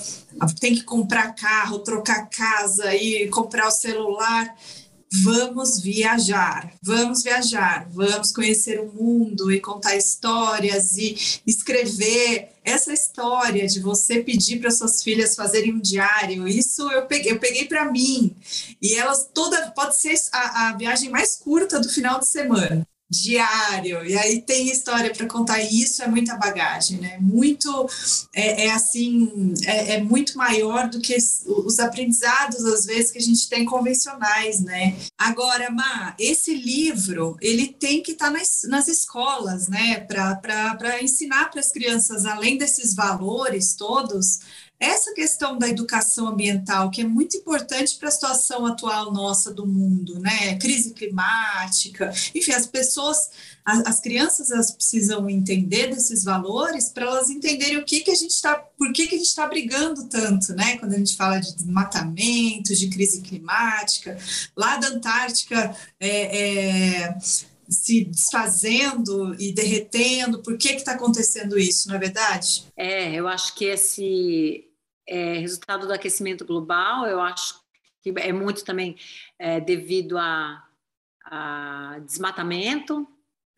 tem 0.59 0.75
que 0.75 0.83
comprar 0.83 1.33
carro, 1.33 1.79
trocar 1.79 2.29
casa 2.29 2.93
e 2.97 3.29
comprar 3.29 3.69
o 3.69 3.71
celular 3.71 4.53
vamos 5.23 5.81
viajar, 5.81 6.73
vamos 6.83 7.23
viajar, 7.23 7.89
vamos 7.91 8.33
conhecer 8.33 8.81
o 8.81 8.93
mundo 8.93 9.53
e 9.53 9.61
contar 9.61 9.97
histórias 9.97 10.97
e 10.97 11.41
escrever 11.47 12.49
essa 12.65 12.93
história 12.93 13.67
de 13.67 13.81
você 13.81 14.23
pedir 14.23 14.59
para 14.59 14.71
suas 14.71 15.03
filhas 15.03 15.37
fazerem 15.37 15.75
um 15.75 15.81
diário. 15.81 16.49
Isso 16.49 16.91
eu 16.91 17.07
peguei, 17.07 17.33
eu 17.33 17.39
peguei 17.39 17.67
para 17.67 17.91
mim 17.91 18.35
e 18.83 18.95
elas 18.95 19.29
toda 19.33 19.71
pode 19.71 19.97
ser 19.97 20.15
a, 20.33 20.69
a 20.69 20.77
viagem 20.77 21.11
mais 21.11 21.37
curta 21.37 21.79
do 21.79 21.89
final 21.89 22.19
de 22.19 22.27
semana 22.27 22.87
diário, 23.11 24.05
e 24.05 24.17
aí 24.17 24.41
tem 24.43 24.71
história 24.71 25.13
para 25.13 25.27
contar, 25.27 25.61
e 25.61 25.83
isso 25.83 26.03
é 26.03 26.09
muita 26.09 26.37
bagagem, 26.37 26.99
né? 26.99 27.19
Muito, 27.21 27.89
é, 28.35 28.67
é 28.67 28.71
assim, 28.71 29.53
é, 29.65 29.95
é, 29.95 30.03
muito 30.03 30.37
maior 30.39 30.89
do 30.89 31.01
que 31.01 31.15
os 31.47 31.79
aprendizados, 31.79 32.65
às 32.65 32.87
vezes, 32.87 33.11
que 33.11 33.19
a 33.19 33.23
gente 33.23 33.49
tem 33.49 33.65
convencionais, 33.65 34.61
né? 34.61 34.97
Agora, 35.19 35.71
Ma, 35.71 36.15
esse 36.19 36.55
livro, 36.55 37.37
ele 37.41 37.69
tem 37.69 38.03
que 38.03 38.13
estar 38.13 38.27
tá 38.27 38.31
nas, 38.31 38.63
nas 38.65 38.89
escolas, 38.89 39.69
né? 39.69 40.01
Para 40.01 41.03
ensinar 41.03 41.51
para 41.51 41.61
as 41.61 41.71
crianças, 41.71 42.25
além 42.25 42.57
desses 42.57 42.95
valores 42.95 43.75
todos, 43.75 44.41
essa 44.79 45.15
questão 45.15 45.57
da 45.57 45.69
educação 45.69 46.29
ambiental, 46.29 46.91
que 46.91 47.01
é 47.01 47.05
muito 47.05 47.37
importante 47.37 47.97
para 47.97 48.09
a 48.09 48.13
situação 48.13 48.67
atual 48.67 49.13
nossa 49.13 49.53
do 49.53 49.67
mundo, 49.67 50.19
né? 50.19 50.57
Crise 50.57 50.93
climática, 50.93 52.13
enfim, 52.35 52.53
as 52.53 52.67
pessoas, 52.67 53.31
as, 53.65 53.87
as 53.87 54.01
crianças, 54.01 54.51
elas 54.51 54.73
precisam 54.73 55.31
entender 55.31 55.89
desses 55.89 56.25
valores 56.25 56.89
para 56.89 57.07
elas 57.07 57.31
entenderem 57.31 57.79
o 57.79 57.85
que, 57.85 58.01
que 58.01 58.11
a 58.11 58.15
gente 58.15 58.33
está, 58.33 58.55
por 58.55 58.93
que, 58.93 59.07
que 59.07 59.15
a 59.15 59.19
gente 59.19 59.29
está 59.29 59.47
brigando 59.47 60.05
tanto, 60.07 60.53
né? 60.55 60.77
Quando 60.79 60.95
a 60.95 60.99
gente 60.99 61.17
fala 61.17 61.39
de 61.39 61.55
desmatamento, 61.55 62.75
de 62.75 62.89
crise 62.89 63.23
climática, 63.23 64.19
lá 64.57 64.77
da 64.77 64.89
Antártica, 64.89 65.75
é, 66.01 67.05
é 67.05 67.19
se 67.69 68.05
desfazendo 68.05 69.35
e 69.41 69.53
derretendo? 69.53 70.43
Por 70.43 70.57
que 70.57 70.69
está 70.71 70.93
acontecendo 70.93 71.59
isso, 71.59 71.89
não 71.89 71.97
é 71.97 71.99
verdade? 71.99 72.67
É, 72.77 73.13
eu 73.15 73.29
acho 73.29 73.55
que 73.55 73.65
esse 73.65 74.69
é, 75.07 75.39
resultado 75.39 75.87
do 75.87 75.93
aquecimento 75.93 76.45
global, 76.45 77.07
eu 77.07 77.21
acho 77.21 77.63
que 78.03 78.13
é 78.17 78.33
muito 78.33 78.65
também 78.65 78.97
é, 79.39 79.61
devido 79.61 80.19
a, 80.19 80.63
a 81.25 81.99
desmatamento. 82.05 83.09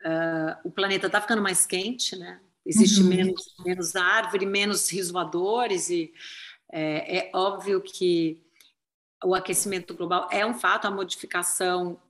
Uh, 0.05 0.69
o 0.69 0.71
planeta 0.71 1.07
está 1.07 1.21
ficando 1.21 1.43
mais 1.43 1.67
quente, 1.67 2.15
né? 2.17 2.41
Existe 2.65 3.01
uhum. 3.01 3.09
menos, 3.09 3.55
menos 3.65 3.97
árvore, 3.97 4.45
menos 4.45 4.91
rios 4.91 5.11
voadores, 5.11 5.89
e 5.89 6.13
é, 6.73 7.19
é, 7.19 7.31
óbvio 7.33 7.81
que 7.81 8.43
o 9.25 9.35
aquecimento 9.35 9.95
global 9.95 10.29
é 10.31 10.45
um 10.45 10.55
fato, 10.55 10.87
a 10.87 10.91
modificação 10.91 12.01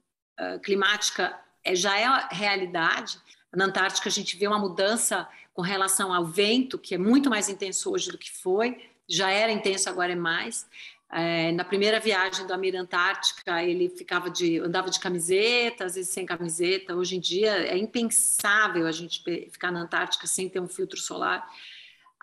uh, 0.40 0.58
climática 0.60 1.38
já 1.74 1.98
é 1.98 2.28
realidade. 2.30 3.18
Na 3.52 3.64
Antártica, 3.64 4.08
a 4.08 4.12
gente 4.12 4.36
vê 4.36 4.46
uma 4.46 4.58
mudança 4.58 5.28
com 5.54 5.62
relação 5.62 6.12
ao 6.12 6.24
vento, 6.24 6.78
que 6.78 6.94
é 6.94 6.98
muito 6.98 7.30
mais 7.30 7.48
intenso 7.48 7.90
hoje 7.90 8.10
do 8.10 8.18
que 8.18 8.30
foi, 8.30 8.78
já 9.08 9.30
era 9.30 9.50
intenso, 9.50 9.88
agora 9.88 10.12
é 10.12 10.16
mais. 10.16 10.66
É, 11.10 11.52
na 11.52 11.64
primeira 11.64 12.00
viagem 12.00 12.46
do 12.46 12.52
Amir 12.52 12.74
Antártica, 12.74 13.62
ele 13.62 13.88
ficava 13.88 14.28
de, 14.28 14.58
andava 14.58 14.90
de 14.90 14.98
camiseta, 14.98 15.84
às 15.84 15.94
vezes 15.94 16.10
sem 16.10 16.26
camiseta. 16.26 16.96
Hoje 16.96 17.16
em 17.16 17.20
dia 17.20 17.52
é 17.52 17.78
impensável 17.78 18.86
a 18.86 18.92
gente 18.92 19.22
ficar 19.50 19.70
na 19.70 19.80
Antártica 19.80 20.26
sem 20.26 20.48
ter 20.48 20.60
um 20.60 20.68
filtro 20.68 20.98
solar. 20.98 21.48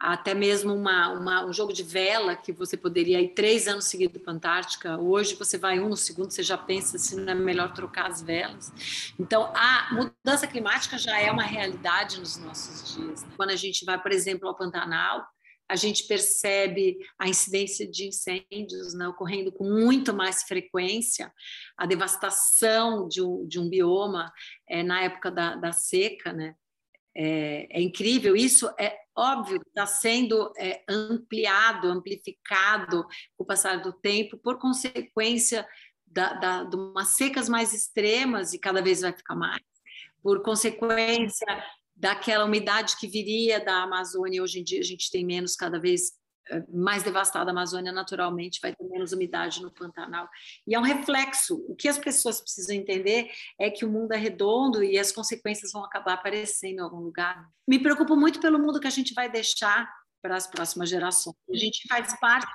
Até 0.05 0.33
mesmo 0.33 0.73
uma, 0.73 1.13
uma, 1.13 1.45
um 1.45 1.53
jogo 1.53 1.71
de 1.71 1.81
vela 1.81 2.35
que 2.35 2.51
você 2.51 2.75
poderia 2.75 3.21
ir 3.21 3.29
três 3.29 3.69
anos 3.69 3.85
seguidos 3.85 4.21
para 4.21 4.33
a 4.33 4.35
Antártica. 4.35 4.97
Hoje 4.97 5.33
você 5.35 5.57
vai 5.57 5.79
um 5.79 5.87
no 5.87 5.95
segundo, 5.95 6.29
você 6.29 6.43
já 6.43 6.57
pensa 6.57 6.97
se 6.97 7.15
não 7.15 7.31
é 7.31 7.33
melhor 7.33 7.73
trocar 7.73 8.07
as 8.07 8.21
velas. 8.21 8.69
Então 9.17 9.49
a 9.55 9.93
mudança 9.93 10.45
climática 10.45 10.97
já 10.97 11.17
é 11.17 11.31
uma 11.31 11.43
realidade 11.43 12.19
nos 12.19 12.35
nossos 12.35 12.93
dias. 12.93 13.25
Quando 13.37 13.51
a 13.51 13.55
gente 13.55 13.85
vai, 13.85 13.97
por 13.97 14.11
exemplo, 14.11 14.45
ao 14.49 14.57
Pantanal, 14.57 15.25
a 15.69 15.77
gente 15.77 16.05
percebe 16.05 16.97
a 17.17 17.29
incidência 17.29 17.89
de 17.89 18.07
incêndios 18.09 18.93
né, 18.93 19.07
ocorrendo 19.07 19.53
com 19.53 19.63
muito 19.63 20.13
mais 20.13 20.43
frequência, 20.43 21.31
a 21.77 21.85
devastação 21.85 23.07
de 23.07 23.21
um, 23.21 23.47
de 23.47 23.57
um 23.57 23.69
bioma 23.69 24.33
é, 24.67 24.83
na 24.83 25.01
época 25.01 25.31
da, 25.31 25.55
da 25.55 25.71
seca, 25.71 26.33
né? 26.33 26.55
É, 27.15 27.67
é, 27.69 27.81
incrível, 27.81 28.35
isso. 28.35 28.67
É 28.79 28.97
óbvio, 29.15 29.61
está 29.67 29.85
sendo 29.85 30.51
é, 30.57 30.83
ampliado, 30.89 31.87
amplificado 31.87 33.03
com 33.37 33.43
o 33.43 33.45
passar 33.45 33.81
do 33.81 33.93
tempo, 33.93 34.37
por 34.37 34.57
consequência 34.57 35.67
da, 36.05 36.33
da, 36.33 36.63
de 36.63 36.75
umas 36.75 37.09
secas 37.09 37.47
mais 37.47 37.73
extremas, 37.73 38.53
e 38.53 38.59
cada 38.59 38.81
vez 38.81 39.01
vai 39.01 39.13
ficar 39.13 39.35
mais, 39.35 39.61
por 40.21 40.41
consequência 40.41 41.47
daquela 41.95 42.45
umidade 42.45 42.97
que 42.97 43.07
viria 43.07 43.63
da 43.63 43.83
Amazônia, 43.83 44.41
hoje 44.41 44.59
em 44.59 44.63
dia 44.63 44.79
a 44.79 44.83
gente 44.83 45.11
tem 45.11 45.25
menos, 45.25 45.55
cada 45.55 45.79
vez 45.79 46.13
mais 46.69 47.03
devastada 47.03 47.49
a 47.49 47.53
Amazônia 47.53 47.91
naturalmente, 47.91 48.59
vai 48.61 48.75
ter 48.75 48.83
menos 48.83 49.11
umidade 49.11 49.61
no 49.61 49.71
Pantanal. 49.71 50.29
E 50.67 50.75
é 50.75 50.79
um 50.79 50.83
reflexo. 50.83 51.63
O 51.67 51.75
que 51.75 51.87
as 51.87 51.97
pessoas 51.97 52.41
precisam 52.41 52.75
entender 52.75 53.29
é 53.59 53.69
que 53.69 53.85
o 53.85 53.89
mundo 53.89 54.11
é 54.11 54.17
redondo 54.17 54.83
e 54.83 54.99
as 54.99 55.11
consequências 55.11 55.71
vão 55.71 55.83
acabar 55.83 56.13
aparecendo 56.13 56.79
em 56.79 56.81
algum 56.81 56.99
lugar. 56.99 57.47
Me 57.67 57.79
preocupo 57.79 58.15
muito 58.15 58.39
pelo 58.39 58.59
mundo 58.59 58.79
que 58.79 58.87
a 58.87 58.91
gente 58.91 59.13
vai 59.13 59.29
deixar 59.29 59.89
para 60.21 60.35
as 60.35 60.47
próximas 60.47 60.89
gerações. 60.89 61.35
A 61.49 61.55
gente 61.55 61.87
faz 61.87 62.17
parte 62.19 62.51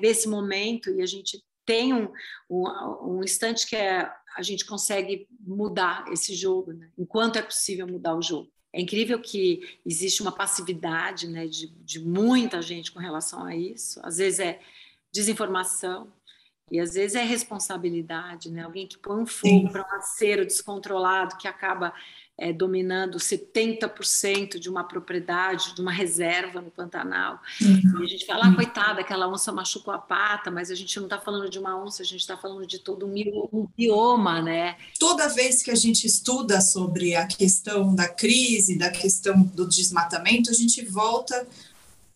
desse 0.00 0.28
momento 0.28 0.90
e 0.90 1.02
a 1.02 1.06
gente 1.06 1.42
tem 1.66 1.92
um, 1.92 2.12
um, 2.48 3.16
um 3.16 3.24
instante 3.24 3.66
que 3.66 3.74
é, 3.74 4.10
a 4.36 4.42
gente 4.42 4.64
consegue 4.64 5.26
mudar 5.40 6.04
esse 6.12 6.34
jogo, 6.34 6.72
né? 6.72 6.88
enquanto 6.96 7.36
é 7.36 7.42
possível 7.42 7.86
mudar 7.86 8.14
o 8.14 8.22
jogo. 8.22 8.50
É 8.76 8.80
incrível 8.82 9.18
que 9.18 9.78
existe 9.86 10.20
uma 10.20 10.30
passividade 10.30 11.26
né, 11.26 11.46
de, 11.46 11.68
de 11.82 11.98
muita 11.98 12.60
gente 12.60 12.92
com 12.92 12.98
relação 12.98 13.42
a 13.42 13.56
isso. 13.56 13.98
Às 14.02 14.18
vezes 14.18 14.38
é 14.38 14.60
desinformação, 15.10 16.12
e 16.70 16.80
às 16.80 16.94
vezes 16.94 17.14
é 17.14 17.22
responsabilidade, 17.22 18.50
né? 18.50 18.62
Alguém 18.62 18.86
que 18.86 18.98
põe 18.98 19.22
um 19.22 19.26
fogo 19.26 19.70
para 19.70 19.82
um 19.82 19.96
acero 19.98 20.44
descontrolado 20.44 21.36
que 21.36 21.46
acaba 21.46 21.92
é, 22.38 22.52
dominando 22.52 23.18
70% 23.18 24.58
de 24.58 24.68
uma 24.68 24.84
propriedade, 24.84 25.74
de 25.74 25.80
uma 25.80 25.92
reserva 25.92 26.60
no 26.60 26.70
Pantanal. 26.70 27.40
Uhum. 27.62 28.00
E 28.00 28.04
a 28.04 28.08
gente 28.08 28.26
fala, 28.26 28.46
ah, 28.46 28.54
coitada, 28.54 29.00
aquela 29.00 29.28
onça 29.28 29.52
machucou 29.52 29.94
a 29.94 29.98
pata, 29.98 30.50
mas 30.50 30.70
a 30.70 30.74
gente 30.74 30.96
não 30.96 31.06
está 31.06 31.18
falando 31.18 31.48
de 31.48 31.58
uma 31.58 31.80
onça, 31.80 32.02
a 32.02 32.04
gente 32.04 32.20
está 32.20 32.36
falando 32.36 32.66
de 32.66 32.80
todo 32.80 33.06
um 33.06 33.68
bioma, 33.76 34.42
né? 34.42 34.76
Toda 34.98 35.28
vez 35.28 35.62
que 35.62 35.70
a 35.70 35.74
gente 35.74 36.04
estuda 36.06 36.60
sobre 36.60 37.14
a 37.14 37.26
questão 37.26 37.94
da 37.94 38.08
crise, 38.08 38.76
da 38.76 38.90
questão 38.90 39.40
do 39.40 39.66
desmatamento, 39.68 40.50
a 40.50 40.54
gente 40.54 40.84
volta 40.84 41.46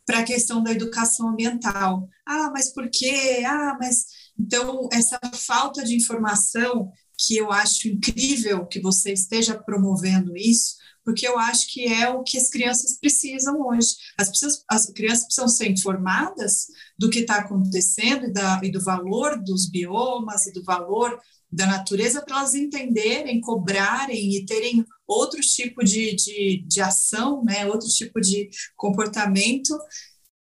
para 0.04 0.18
a 0.18 0.24
questão 0.24 0.60
da 0.60 0.72
educação 0.72 1.28
ambiental. 1.28 2.08
Ah, 2.26 2.50
mas 2.52 2.70
por 2.70 2.90
quê? 2.90 3.44
Ah, 3.46 3.76
mas 3.78 4.19
então 4.40 4.88
essa 4.92 5.18
falta 5.35 5.85
de 5.85 5.94
informação 5.94 6.90
que 7.26 7.37
eu 7.37 7.53
acho 7.53 7.88
incrível 7.88 8.66
que 8.66 8.81
você 8.81 9.12
esteja 9.12 9.55
promovendo 9.55 10.35
isso, 10.37 10.76
porque 11.05 11.26
eu 11.26 11.38
acho 11.38 11.70
que 11.70 11.87
é 11.87 12.09
o 12.09 12.22
que 12.22 12.38
as 12.38 12.48
crianças 12.48 12.98
precisam 12.98 13.61
hoje. 13.61 13.94
As, 14.18 14.31
pessoas, 14.31 14.64
as 14.68 14.87
crianças 14.87 15.24
precisam 15.24 15.48
ser 15.48 15.68
informadas 15.68 16.66
do 16.98 17.11
que 17.11 17.20
está 17.20 17.37
acontecendo 17.37 18.26
e, 18.26 18.33
da, 18.33 18.61
e 18.62 18.70
do 18.70 18.83
valor 18.83 19.42
dos 19.42 19.68
biomas 19.68 20.46
e 20.46 20.53
do 20.53 20.62
valor 20.62 21.18
da 21.53 21.66
natureza 21.66 22.22
para 22.22 22.38
elas 22.38 22.55
entenderem, 22.55 23.40
cobrarem 23.40 24.37
e 24.37 24.46
terem 24.46 24.85
outro 25.07 25.40
tipo 25.40 25.85
de, 25.85 26.14
de, 26.14 26.64
de 26.66 26.81
ação, 26.81 27.42
né? 27.44 27.66
outro 27.66 27.88
tipo 27.88 28.20
de 28.20 28.48
comportamento. 28.76 29.76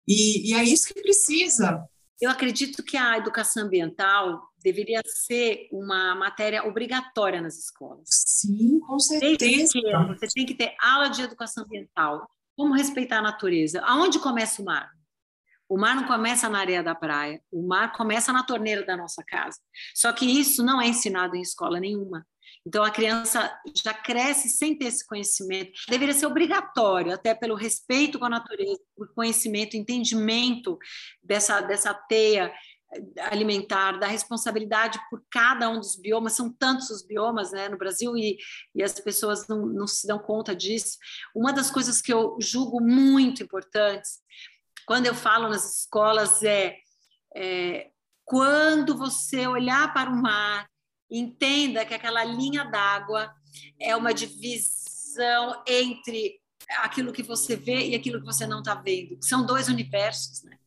E, 0.06 0.50
e 0.50 0.54
é 0.54 0.64
isso 0.64 0.88
que 0.92 1.00
precisa. 1.00 1.82
Eu 2.20 2.30
acredito 2.30 2.82
que 2.82 2.96
a 2.96 3.16
educação 3.16 3.64
ambiental 3.64 4.42
deveria 4.62 5.00
ser 5.06 5.68
uma 5.70 6.14
matéria 6.16 6.66
obrigatória 6.66 7.40
nas 7.40 7.56
escolas. 7.56 8.08
Sim, 8.08 8.80
com 8.80 8.98
certeza. 8.98 9.78
Você 10.08 10.26
tem 10.34 10.44
que 10.44 10.54
ter 10.54 10.74
aula 10.80 11.08
de 11.08 11.22
educação 11.22 11.64
ambiental, 11.64 12.28
como 12.56 12.74
respeitar 12.74 13.18
a 13.18 13.22
natureza. 13.22 13.80
Aonde 13.82 14.18
começa 14.18 14.60
o 14.60 14.64
mar? 14.64 14.90
O 15.68 15.78
mar 15.78 15.94
não 15.94 16.06
começa 16.06 16.48
na 16.48 16.58
areia 16.58 16.82
da 16.82 16.94
praia, 16.94 17.42
o 17.52 17.66
mar 17.66 17.92
começa 17.92 18.32
na 18.32 18.42
torneira 18.42 18.84
da 18.84 18.96
nossa 18.96 19.22
casa. 19.22 19.58
Só 19.94 20.10
que 20.12 20.24
isso 20.24 20.64
não 20.64 20.80
é 20.80 20.88
ensinado 20.88 21.36
em 21.36 21.42
escola 21.42 21.78
nenhuma. 21.78 22.26
Então 22.66 22.84
a 22.84 22.90
criança 22.90 23.50
já 23.74 23.94
cresce 23.94 24.48
sem 24.48 24.76
ter 24.76 24.86
esse 24.86 25.06
conhecimento. 25.06 25.72
Deveria 25.88 26.14
ser 26.14 26.26
obrigatório, 26.26 27.12
até 27.12 27.34
pelo 27.34 27.54
respeito 27.54 28.18
com 28.18 28.26
a 28.26 28.30
natureza, 28.30 28.80
por 28.96 29.12
conhecimento, 29.14 29.76
entendimento 29.76 30.78
dessa, 31.22 31.60
dessa 31.60 31.94
teia 31.94 32.52
alimentar, 33.30 33.98
da 33.98 34.06
responsabilidade 34.06 34.98
por 35.10 35.22
cada 35.30 35.68
um 35.68 35.78
dos 35.78 35.96
biomas, 35.96 36.32
são 36.32 36.50
tantos 36.50 36.88
os 36.90 37.06
biomas 37.06 37.52
né, 37.52 37.68
no 37.68 37.76
Brasil 37.76 38.16
e, 38.16 38.38
e 38.74 38.82
as 38.82 38.98
pessoas 38.98 39.46
não, 39.46 39.66
não 39.66 39.86
se 39.86 40.06
dão 40.06 40.18
conta 40.18 40.56
disso. 40.56 40.96
Uma 41.34 41.52
das 41.52 41.70
coisas 41.70 42.00
que 42.00 42.12
eu 42.12 42.36
julgo 42.40 42.80
muito 42.80 43.42
importantes, 43.42 44.20
quando 44.86 45.06
eu 45.06 45.14
falo 45.14 45.48
nas 45.48 45.80
escolas, 45.80 46.42
é, 46.42 46.76
é 47.36 47.90
quando 48.24 48.96
você 48.96 49.46
olhar 49.46 49.92
para 49.92 50.10
o 50.10 50.16
mar, 50.16 50.68
entenda 51.10 51.84
que 51.84 51.94
aquela 51.94 52.24
linha 52.24 52.64
d'água 52.64 53.34
é 53.80 53.96
uma 53.96 54.12
divisão 54.12 55.62
entre 55.66 56.40
aquilo 56.78 57.12
que 57.12 57.22
você 57.22 57.56
vê 57.56 57.88
e 57.88 57.94
aquilo 57.94 58.20
que 58.20 58.26
você 58.26 58.46
não 58.46 58.58
está 58.58 58.74
vendo. 58.74 59.18
São 59.22 59.44
dois 59.44 59.68
universos, 59.68 60.42
né? 60.42 60.58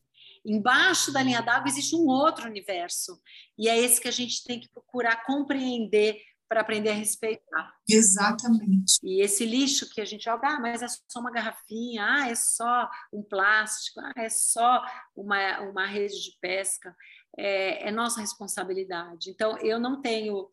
Embaixo 0.44 1.12
da 1.12 1.22
linha 1.22 1.40
d'água 1.40 1.68
existe 1.68 1.94
um 1.94 2.06
outro 2.06 2.48
universo. 2.48 3.20
E 3.56 3.68
é 3.68 3.78
esse 3.78 4.00
que 4.00 4.08
a 4.08 4.12
gente 4.12 4.42
tem 4.42 4.58
que 4.58 4.68
procurar 4.68 5.24
compreender 5.24 6.20
para 6.48 6.60
aprender 6.60 6.90
a 6.90 6.94
respeitar. 6.94 7.74
Exatamente. 7.88 8.98
E 9.02 9.22
esse 9.22 9.46
lixo 9.46 9.88
que 9.88 10.02
a 10.02 10.04
gente 10.04 10.24
joga, 10.24 10.48
ah, 10.48 10.60
mas 10.60 10.82
é 10.82 10.86
só 11.08 11.20
uma 11.20 11.30
garrafinha, 11.30 12.04
ah, 12.04 12.28
é 12.28 12.34
só 12.34 12.90
um 13.10 13.22
plástico, 13.22 14.00
ah, 14.00 14.12
é 14.18 14.28
só 14.28 14.84
uma, 15.16 15.60
uma 15.60 15.86
rede 15.86 16.22
de 16.22 16.36
pesca, 16.42 16.94
é, 17.36 17.88
é 17.88 17.90
nossa 17.90 18.20
responsabilidade. 18.20 19.30
Então, 19.30 19.58
eu 19.58 19.78
não 19.78 20.00
tenho 20.00 20.48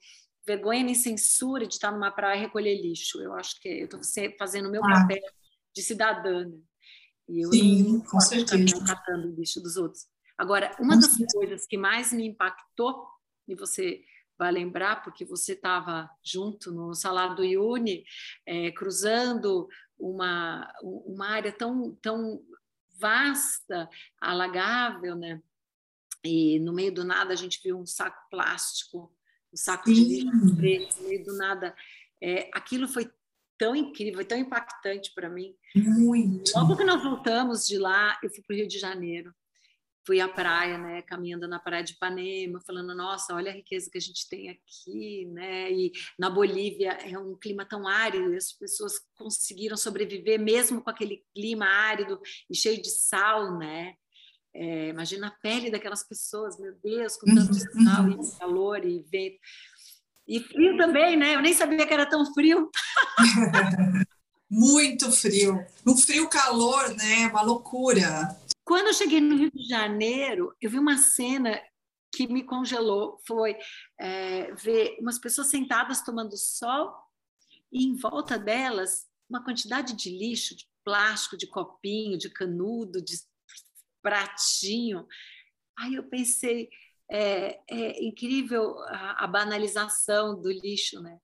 vergonha 0.46 0.84
nem 0.84 0.96
censura 0.96 1.68
de 1.68 1.76
estar 1.76 1.92
numa 1.92 2.12
praia 2.12 2.38
e 2.38 2.42
recolher 2.42 2.82
lixo. 2.82 3.22
Eu 3.22 3.34
acho 3.34 3.60
que 3.60 3.68
eu 3.68 3.86
estou 3.86 4.00
fazendo 4.38 4.68
o 4.68 4.72
meu 4.72 4.84
ah. 4.86 5.02
papel 5.02 5.22
de 5.76 5.82
cidadã. 5.84 6.46
Né? 6.46 6.58
E 7.28 7.46
eu 7.46 7.52
Sim, 7.52 7.84
não 7.84 8.02
com 8.02 8.20
certeza. 8.20 8.84
catando 8.86 9.28
o 9.28 9.36
lixo 9.36 9.62
dos 9.62 9.78
outros. 9.78 10.08
Agora, 10.38 10.76
uma 10.80 10.96
com 10.96 11.02
das 11.02 11.12
certeza. 11.12 11.38
coisas 11.38 11.66
que 11.68 11.78
mais 11.78 12.12
me 12.12 12.26
impactou, 12.28 13.08
e 13.48 13.56
você 13.56 14.02
vai 14.38 14.52
lembrar, 14.52 15.04
porque 15.04 15.26
você 15.26 15.54
estava 15.54 16.10
junto 16.24 16.72
no 16.72 16.94
salário 16.96 17.36
do 17.36 17.44
Iune, 17.44 18.04
é, 18.46 18.72
cruzando 18.72 19.68
uma, 19.98 20.72
uma 20.82 21.28
área 21.28 21.52
tão, 21.52 21.94
tão 22.02 22.42
vasta, 22.98 23.90
alagável, 24.20 25.16
né? 25.16 25.42
E 26.24 26.60
no 26.60 26.74
meio 26.74 26.94
do 26.94 27.04
nada 27.04 27.34
a 27.34 27.36
gente 27.36 27.60
viu 27.64 27.78
um 27.78 27.86
saco 27.86 28.18
plástico, 28.30 29.14
um 29.54 29.58
saco 29.58 29.92
de 29.92 30.04
lixo 30.04 30.56
preto, 30.56 31.02
no 31.02 31.08
meio 31.08 31.24
do 31.24 31.38
nada. 31.38 31.76
É, 32.22 32.50
aquilo 32.54 32.88
foi 32.88 33.10
tão 33.58 33.76
incrível, 33.76 34.24
tão 34.26 34.38
impactante 34.38 35.12
para 35.14 35.30
mim. 35.30 35.56
Muito. 35.76 36.52
Logo 36.56 36.78
que 36.78 36.84
nós 36.84 37.04
voltamos 37.04 37.68
de 37.68 37.78
lá, 37.78 38.18
eu 38.24 38.30
fui 38.30 38.42
para 38.42 38.54
o 38.54 38.58
Rio 38.58 38.68
de 38.68 38.80
Janeiro. 38.80 39.34
Fui 40.06 40.20
à 40.22 40.28
praia, 40.28 40.78
né, 40.78 41.02
caminhando 41.04 41.48
na 41.48 41.60
praia 41.60 41.84
de 41.84 41.94
Ipanema, 41.94 42.60
falando, 42.62 42.96
nossa, 42.96 43.36
olha 43.36 43.52
a 43.52 43.54
riqueza 43.54 43.92
que 43.92 43.98
a 43.98 44.02
gente 44.02 44.28
tem 44.28 44.50
aqui, 44.50 45.26
né? 45.26 45.72
E 45.72 45.92
na 46.18 46.30
Bolívia 46.30 46.94
é 46.94 47.20
um 47.20 47.36
clima 47.36 47.64
tão 47.64 47.88
árido, 47.88 48.34
e 48.34 48.38
as 48.38 48.52
pessoas 48.52 48.94
conseguiram 49.16 49.78
sobreviver 49.78 50.40
mesmo 50.40 50.82
com 50.82 50.90
aquele 50.90 51.24
clima 51.36 51.66
árido 51.66 52.20
e 52.50 52.56
cheio 52.56 52.82
de 52.82 52.90
sal, 52.90 53.60
né? 53.60 53.94
É, 54.54 54.90
imagina 54.90 55.28
a 55.28 55.32
pele 55.32 55.70
daquelas 55.70 56.04
pessoas, 56.04 56.60
meu 56.60 56.74
Deus, 56.84 57.18
com 57.18 57.28
tanto 57.34 57.52
uhum. 57.52 57.84
sal 57.86 58.10
e 58.10 58.40
calor 58.40 58.86
e 58.86 59.00
vento. 59.12 59.40
E 60.28 60.40
frio 60.40 60.78
também, 60.78 61.18
né? 61.18 61.36
Eu 61.36 61.42
nem 61.42 61.54
sabia 61.54 61.88
que 61.88 61.94
era 61.94 62.06
tão 62.06 62.24
frio. 62.34 62.70
Muito 64.50 65.12
frio. 65.12 65.66
Um 65.86 65.96
frio 65.96 66.28
calor, 66.30 66.96
né? 66.96 67.28
Uma 67.28 67.42
loucura. 67.42 68.36
Quando 68.64 68.88
eu 68.88 68.94
cheguei 68.94 69.22
no 69.22 69.36
Rio 69.36 69.52
de 69.52 69.68
Janeiro, 69.68 70.56
eu 70.62 70.70
vi 70.70 70.78
uma 70.78 70.98
cena 70.98 71.60
que 72.14 72.28
me 72.28 72.44
congelou. 72.44 73.20
Foi 73.28 73.56
é, 74.00 74.54
ver 74.54 74.98
umas 75.00 75.20
pessoas 75.20 75.48
sentadas 75.48 76.02
tomando 76.02 76.38
sol 76.38 76.94
e 77.72 77.86
em 77.86 77.96
volta 77.96 78.38
delas 78.38 79.08
uma 79.30 79.44
quantidade 79.44 79.96
de 79.96 80.10
lixo, 80.10 80.56
de 80.56 80.68
plástico, 80.84 81.38
de 81.38 81.48
copinho, 81.48 82.18
de 82.18 82.30
canudo, 82.30 83.02
de 83.02 83.16
pratinho. 84.02 85.06
Aí 85.78 85.96
eu 85.96 86.04
pensei, 86.10 86.70
é, 87.10 87.60
é 87.70 88.04
incrível 88.04 88.78
a, 88.88 89.24
a, 89.24 89.28
banalização 89.28 90.40
do 90.40 90.52
lixo, 90.52 91.02
né? 91.02 91.18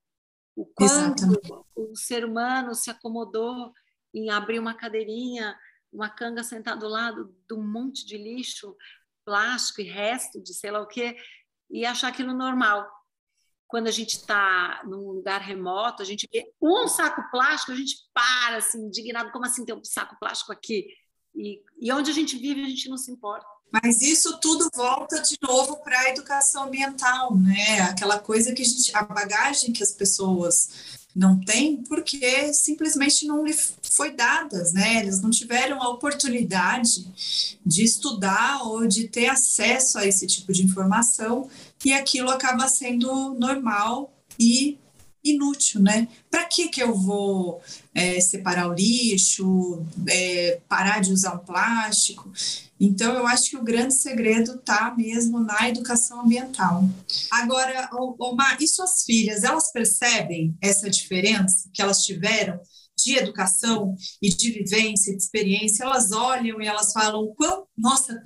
O 0.55 0.65
quanto 0.65 1.23
Exatamente. 1.23 1.51
o 1.75 1.95
ser 1.95 2.23
humano 2.23 2.73
se 2.73 2.89
acomodou 2.89 3.73
em 4.13 4.29
abrir 4.29 4.59
uma 4.59 4.73
cadeirinha 4.73 5.55
uma 5.95 6.09
canga 6.09 6.43
sentada 6.43 6.79
do 6.79 6.87
lado 6.87 7.33
de 7.47 7.55
um 7.55 7.65
monte 7.65 8.05
de 8.05 8.17
lixo, 8.17 8.75
plástico 9.23 9.81
e 9.81 9.85
resto 9.85 10.41
de 10.43 10.53
sei 10.53 10.69
lá 10.69 10.81
o 10.81 10.87
quê, 10.87 11.15
e 11.69 11.85
achar 11.85 12.09
aquilo 12.09 12.33
normal. 12.33 12.87
Quando 13.67 13.87
a 13.87 13.91
gente 13.91 14.17
está 14.17 14.83
num 14.85 15.09
lugar 15.11 15.41
remoto, 15.41 16.03
a 16.03 16.05
gente 16.05 16.27
vê 16.31 16.53
um 16.61 16.87
saco 16.87 17.23
plástico, 17.31 17.71
a 17.71 17.75
gente 17.75 17.95
para, 18.13 18.57
assim, 18.57 18.85
indignado, 18.85 19.31
como 19.31 19.45
assim 19.45 19.65
tem 19.65 19.73
um 19.73 19.83
saco 19.83 20.15
plástico 20.19 20.51
aqui? 20.51 20.85
E, 21.35 21.61
e 21.79 21.91
onde 21.91 22.09
a 22.11 22.13
gente 22.13 22.37
vive, 22.37 22.63
a 22.63 22.69
gente 22.69 22.89
não 22.89 22.97
se 22.97 23.11
importa. 23.11 23.45
Mas 23.71 24.01
isso 24.01 24.39
tudo 24.39 24.69
volta 24.73 25.21
de 25.21 25.37
novo 25.41 25.77
para 25.77 25.99
a 25.99 26.09
educação 26.09 26.65
ambiental, 26.65 27.35
né? 27.35 27.81
Aquela 27.81 28.19
coisa 28.19 28.53
que 28.53 28.61
a 28.61 28.65
gente, 28.65 28.95
a 28.95 29.03
bagagem 29.03 29.73
que 29.73 29.83
as 29.83 29.91
pessoas 29.91 30.69
não 31.15 31.39
têm, 31.39 31.77
porque 31.83 32.53
simplesmente 32.53 33.25
não 33.25 33.45
lhe 33.45 33.55
foi 33.83 34.11
dadas, 34.11 34.73
né? 34.73 34.99
Eles 34.99 35.21
não 35.21 35.29
tiveram 35.29 35.81
a 35.81 35.89
oportunidade 35.89 37.05
de 37.65 37.83
estudar 37.83 38.63
ou 38.63 38.85
de 38.85 39.07
ter 39.07 39.27
acesso 39.27 39.97
a 39.97 40.05
esse 40.05 40.27
tipo 40.27 40.51
de 40.51 40.63
informação 40.63 41.49
e 41.83 41.93
aquilo 41.93 42.29
acaba 42.29 42.67
sendo 42.67 43.33
normal 43.33 44.13
e 44.37 44.77
inútil, 45.25 45.81
né? 45.81 46.07
Para 46.29 46.45
que 46.45 46.67
que 46.67 46.81
eu 46.81 46.93
vou 46.93 47.61
é, 47.93 48.21
separar 48.21 48.69
o 48.69 48.73
lixo, 48.73 49.83
é, 50.07 50.61
parar 50.69 51.01
de 51.01 51.11
usar 51.11 51.33
o 51.33 51.39
plástico? 51.39 52.31
Então, 52.79 53.13
eu 53.13 53.25
acho 53.25 53.49
que 53.49 53.57
o 53.57 53.63
grande 53.63 53.95
segredo 53.95 54.55
está 54.55 54.93
mesmo 54.95 55.39
na 55.39 55.67
educação 55.69 56.21
ambiental. 56.21 56.87
Agora, 57.31 57.89
Omar, 58.19 58.57
e 58.61 58.67
suas 58.67 59.03
filhas, 59.03 59.43
elas 59.43 59.71
percebem 59.71 60.55
essa 60.61 60.89
diferença 60.89 61.69
que 61.73 61.81
elas 61.81 62.05
tiveram 62.05 62.59
de 62.97 63.17
educação 63.17 63.95
e 64.21 64.29
de 64.29 64.51
vivência, 64.51 65.15
de 65.15 65.21
experiência? 65.21 65.83
Elas 65.83 66.11
olham 66.11 66.61
e 66.61 66.67
elas 66.67 66.91
falam, 66.91 67.33
quão, 67.35 67.65
nossa, 67.77 68.21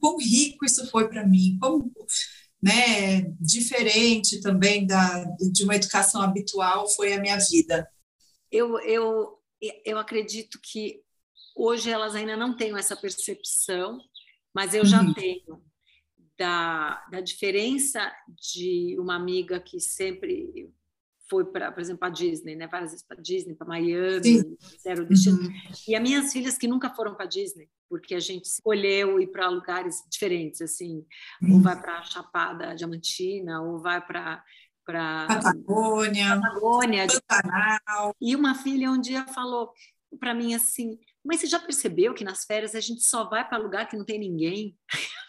quão 0.00 0.16
rico 0.18 0.64
isso 0.64 0.88
foi 0.88 1.08
para 1.08 1.26
mim, 1.26 1.58
né, 2.62 3.22
diferente 3.40 4.40
também 4.40 4.86
da, 4.86 5.24
de 5.52 5.64
uma 5.64 5.76
educação 5.76 6.20
habitual 6.20 6.88
foi 6.88 7.12
a 7.12 7.20
minha 7.20 7.38
vida. 7.38 7.88
Eu, 8.50 8.78
eu, 8.80 9.38
eu 9.84 9.98
acredito 9.98 10.58
que 10.62 11.02
Hoje 11.62 11.90
elas 11.90 12.14
ainda 12.14 12.36
não 12.38 12.56
têm 12.56 12.76
essa 12.78 12.96
percepção, 12.96 14.00
mas 14.54 14.74
eu 14.74 14.82
já 14.84 15.02
uhum. 15.02 15.12
tenho 15.12 15.62
da, 16.38 17.04
da 17.10 17.20
diferença 17.20 18.10
de 18.30 18.96
uma 18.98 19.14
amiga 19.14 19.60
que 19.60 19.78
sempre 19.78 20.72
foi 21.28 21.44
para, 21.44 21.70
por 21.70 21.80
exemplo, 21.80 22.06
a 22.06 22.08
Disney, 22.08 22.56
né? 22.56 22.66
Várias 22.66 22.92
vezes 22.92 23.06
para 23.06 23.20
Disney, 23.20 23.54
para 23.54 23.66
Miami, 23.66 24.56
zero 24.82 25.06
destino. 25.06 25.38
Uhum. 25.38 25.52
E 25.86 25.94
as 25.94 26.02
minhas 26.02 26.32
filhas 26.32 26.56
que 26.56 26.66
nunca 26.66 26.94
foram 26.94 27.14
para 27.14 27.26
Disney, 27.26 27.68
porque 27.90 28.14
a 28.14 28.20
gente 28.20 28.44
escolheu 28.44 29.20
ir 29.20 29.26
para 29.26 29.48
lugares 29.48 30.04
diferentes, 30.08 30.62
assim, 30.62 31.04
uhum. 31.42 31.54
ou 31.54 31.60
vai 31.60 31.78
para 31.78 32.02
Chapada 32.04 32.74
Diamantina, 32.74 33.60
ou 33.60 33.78
vai 33.80 34.00
para 34.00 34.42
para 34.86 35.26
Patagônia, 35.26 36.40
Patagônia 36.40 37.06
Pantanal. 37.28 38.16
E 38.20 38.34
uma 38.34 38.54
filha 38.54 38.90
um 38.90 39.00
dia 39.00 39.26
falou 39.26 39.72
para 40.18 40.32
mim 40.32 40.54
assim: 40.54 40.98
mas 41.24 41.40
você 41.40 41.46
já 41.46 41.60
percebeu 41.60 42.14
que 42.14 42.24
nas 42.24 42.44
férias 42.44 42.74
a 42.74 42.80
gente 42.80 43.02
só 43.02 43.28
vai 43.28 43.46
para 43.46 43.58
lugar 43.58 43.86
que 43.88 43.96
não 43.96 44.04
tem 44.04 44.18
ninguém? 44.18 44.76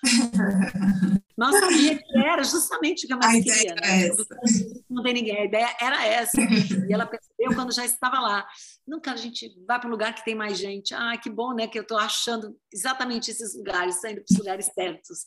Nós 1.38 1.58
sabia 1.60 1.98
que 1.98 2.17
era 2.17 2.44
justamente 2.44 3.06
o 3.06 3.08
que 3.08 3.13
a 3.13 3.17
Maria 3.17 3.44
queria. 3.44 3.76
Né? 3.76 4.10
Não 4.89 5.04
tem 5.04 5.13
ninguém. 5.13 5.38
A 5.38 5.46
ideia 5.46 5.76
era 5.80 6.06
essa. 6.06 6.41
E 6.89 6.94
ela 6.94 7.06
percebeu 7.06 7.56
quando 7.56 7.74
já 7.74 7.86
estava 7.86 8.20
lá. 8.20 8.46
Nunca 8.86 9.13
a 9.13 9.15
gente 9.15 9.50
vai 9.65 9.80
para 9.80 9.88
um 9.88 9.91
lugar 9.91 10.13
que 10.13 10.26
tem 10.26 10.36
mais 10.36 10.58
gente. 10.58 10.94
Ah, 10.94 11.15
que 11.17 11.30
bom, 11.30 11.54
né? 11.54 11.67
Que 11.67 11.78
eu 11.78 11.84
estou 11.84 11.98
achando 11.98 12.58
exatamente 12.74 13.32
esses 13.32 13.56
lugares, 13.56 14.02
saindo 14.02 14.22
para 14.22 14.34
os 14.34 14.38
lugares 14.38 14.65
certos. 14.74 15.20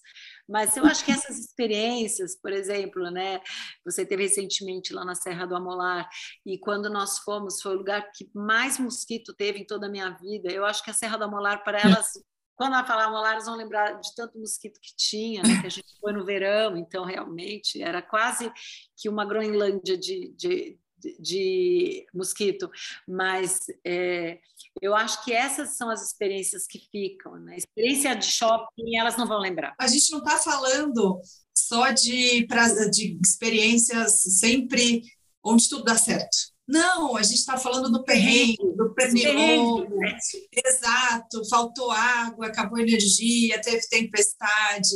Mas 0.49 0.77
eu 0.77 0.85
acho 0.85 1.05
que 1.05 1.13
essas 1.13 1.39
experiências, 1.39 2.37
por 2.37 2.53
exemplo, 2.53 3.11
né? 3.11 3.41
Você 3.85 4.05
teve 4.05 4.25
recentemente 4.25 4.93
lá 4.93 5.05
na 5.05 5.15
Serra 5.15 5.47
do 5.47 5.57
Amolar 5.57 6.09
e 6.45 6.59
quando 6.59 6.91
nós 6.91 7.19
fomos 7.21 7.63
foi 7.63 7.75
o 7.75 7.79
lugar 7.79 8.11
que 8.15 8.29
mais 8.35 8.79
mosquito 8.79 9.33
teve 9.33 9.61
em 9.61 9.67
toda 9.67 9.87
a 9.87 9.91
minha 9.91 10.11
vida. 10.11 10.51
Eu 10.51 10.65
acho 10.67 10.85
que 10.85 10.91
a 10.91 10.95
Serra 10.95 11.17
do 11.17 11.25
Amolar 11.25 11.65
para 11.65 11.81
elas 11.81 12.13
quando 12.57 12.75
ela 12.75 12.85
falar 12.85 13.07
Amolar, 13.07 13.33
eles 13.33 13.47
vão 13.47 13.57
lembrar 13.57 14.01
de 14.01 14.15
tanto 14.15 14.39
mosquito 14.39 14.81
que 14.81 14.95
tinha, 14.97 15.43
né? 15.43 15.61
que 15.61 15.67
a 15.67 15.71
gente 15.71 15.99
foi 16.01 16.13
no 16.13 16.25
verão, 16.25 16.77
então 16.77 17.05
realmente 17.05 17.83
era 17.83 18.01
quase 18.01 18.53
que 18.97 19.09
uma 19.09 19.25
Groenlândia 19.25 19.99
de, 19.99 20.33
de, 20.37 20.79
de 21.19 22.07
mosquito, 22.15 22.71
mas 23.09 23.61
é, 23.85 24.39
eu 24.81 24.95
acho 24.95 25.25
que 25.25 25.33
essas 25.33 25.77
são 25.77 25.91
as 25.91 26.05
experiências 26.07 26.67
que 26.67 26.79
ficam. 26.91 27.37
Né? 27.37 27.57
Experiência 27.57 28.15
de 28.15 28.27
shopping, 28.27 28.97
elas 28.97 29.17
não 29.17 29.27
vão 29.27 29.39
lembrar. 29.39 29.75
A 29.79 29.87
gente 29.87 30.11
não 30.13 30.19
está 30.19 30.37
falando 30.39 31.21
só 31.57 31.91
de, 31.91 32.47
de 32.91 33.19
experiências 33.25 34.23
sempre 34.39 35.03
onde 35.43 35.69
tudo 35.69 35.85
dá 35.85 35.97
certo. 35.97 36.54
Não, 36.67 37.17
a 37.17 37.23
gente 37.23 37.39
está 37.39 37.59
falando 37.59 37.93
do 37.93 38.05
perrengue, 38.05 38.57
do 38.77 38.95
pernilongo. 38.95 39.99
Exato, 40.67 41.47
faltou 41.49 41.91
água, 41.91 42.47
acabou 42.47 42.79
energia, 42.79 43.61
teve 43.61 43.87
tempestade. 43.89 44.89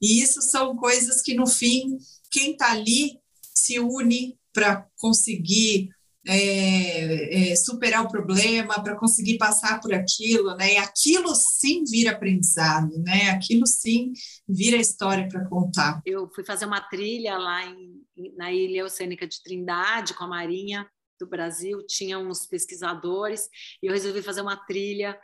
E 0.00 0.20
isso 0.20 0.42
são 0.42 0.76
coisas 0.76 1.22
que, 1.22 1.34
no 1.34 1.46
fim, 1.46 1.96
quem 2.30 2.52
está 2.52 2.72
ali 2.72 3.20
se 3.54 3.78
une 3.78 4.36
para 4.52 4.84
conseguir 4.96 5.90
é, 6.26 7.52
é, 7.52 7.56
superar 7.56 8.04
o 8.04 8.08
problema, 8.08 8.82
para 8.82 8.96
conseguir 8.96 9.38
passar 9.38 9.80
por 9.80 9.94
aquilo, 9.94 10.56
né? 10.56 10.74
E 10.74 10.76
aquilo 10.76 11.34
sim 11.34 11.84
vira 11.84 12.12
aprendizado, 12.12 12.96
né? 12.98 13.30
Aquilo 13.30 13.66
sim 13.66 14.12
vira 14.48 14.76
história 14.76 15.28
para 15.28 15.48
contar. 15.48 16.00
Eu 16.04 16.28
fui 16.34 16.44
fazer 16.44 16.64
uma 16.64 16.80
trilha 16.80 17.36
lá 17.38 17.64
em, 17.66 18.34
na 18.36 18.52
Ilha 18.52 18.84
Oceânica 18.84 19.26
de 19.26 19.40
Trindade 19.42 20.14
com 20.14 20.24
a 20.24 20.28
Marinha 20.28 20.86
do 21.24 21.30
Brasil, 21.30 21.84
tinha 21.86 22.18
uns 22.18 22.46
pesquisadores, 22.46 23.48
e 23.82 23.86
eu 23.86 23.92
resolvi 23.92 24.22
fazer 24.22 24.40
uma 24.40 24.56
trilha. 24.56 25.18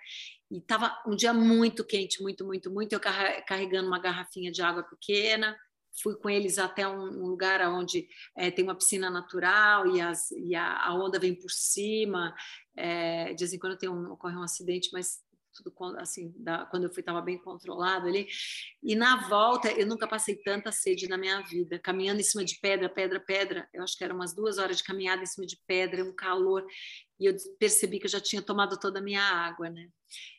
E 0.51 0.59
estava 0.59 0.97
um 1.07 1.15
dia 1.15 1.35
muito 1.35 1.85
quente, 1.85 2.23
muito, 2.23 2.45
muito, 2.45 2.71
muito. 2.71 2.93
Eu 2.93 3.01
carregando 3.01 3.89
uma 3.89 3.99
garrafinha 3.99 4.51
de 4.51 4.63
água 4.63 4.83
pequena, 4.83 5.57
fui 6.03 6.17
com 6.17 6.31
eles 6.31 6.59
até 6.59 6.87
um, 6.89 7.27
lugar 7.27 7.61
onde 7.69 8.09
é, 8.37 8.51
tem 8.51 8.65
uma 8.65 8.75
piscina 8.75 9.11
natural 9.11 9.87
e, 9.95 10.01
as, 10.01 10.31
e 10.31 10.55
a, 10.55 10.87
a, 10.87 10.95
onda 10.95 11.19
vem 11.19 11.35
por 11.35 11.51
cima. 11.51 12.35
É, 12.77 13.35
de 13.35 13.39
vez 13.41 13.53
em 13.53 13.59
quando 13.59 13.77
tem 13.77 13.89
um, 13.89 14.13
ocorre 14.13 14.37
um 14.37 14.43
acidente, 14.43 14.91
mas 14.93 15.19
tudo 15.63 15.75
assim, 15.99 16.33
da, 16.37 16.65
quando 16.67 16.85
eu 16.85 16.91
fui 16.91 17.01
estava 17.01 17.21
bem 17.21 17.39
controlado 17.39 18.07
ali. 18.07 18.27
E 18.83 18.95
na 18.95 19.29
volta 19.29 19.71
eu 19.73 19.87
nunca 19.87 20.07
passei 20.07 20.37
tanta 20.37 20.71
sede 20.73 21.09
na 21.09 21.19
minha 21.19 21.41
vida, 21.43 21.79
caminhando 21.79 22.21
em 22.21 22.25
cima 22.25 22.45
de 22.45 22.59
pedra, 22.61 22.89
pedra, 22.89 23.21
pedra. 23.21 23.69
Eu 23.73 23.83
acho 23.83 23.97
que 23.97 24.05
eram 24.05 24.17
umas 24.17 24.35
duas 24.35 24.59
horas 24.59 24.79
de 24.79 24.85
caminhada 24.85 25.23
em 25.23 25.27
cima 25.27 25.47
de 25.47 25.59
pedra, 25.67 26.05
um 26.05 26.15
calor. 26.15 26.65
E 27.19 27.27
eu 27.27 27.35
percebi 27.59 27.99
que 27.99 28.07
eu 28.07 28.11
já 28.11 28.21
tinha 28.21 28.41
tomado 28.41 28.79
toda 28.79 29.01
a 29.01 29.03
minha 29.03 29.23
água, 29.23 29.69
né? 29.69 29.89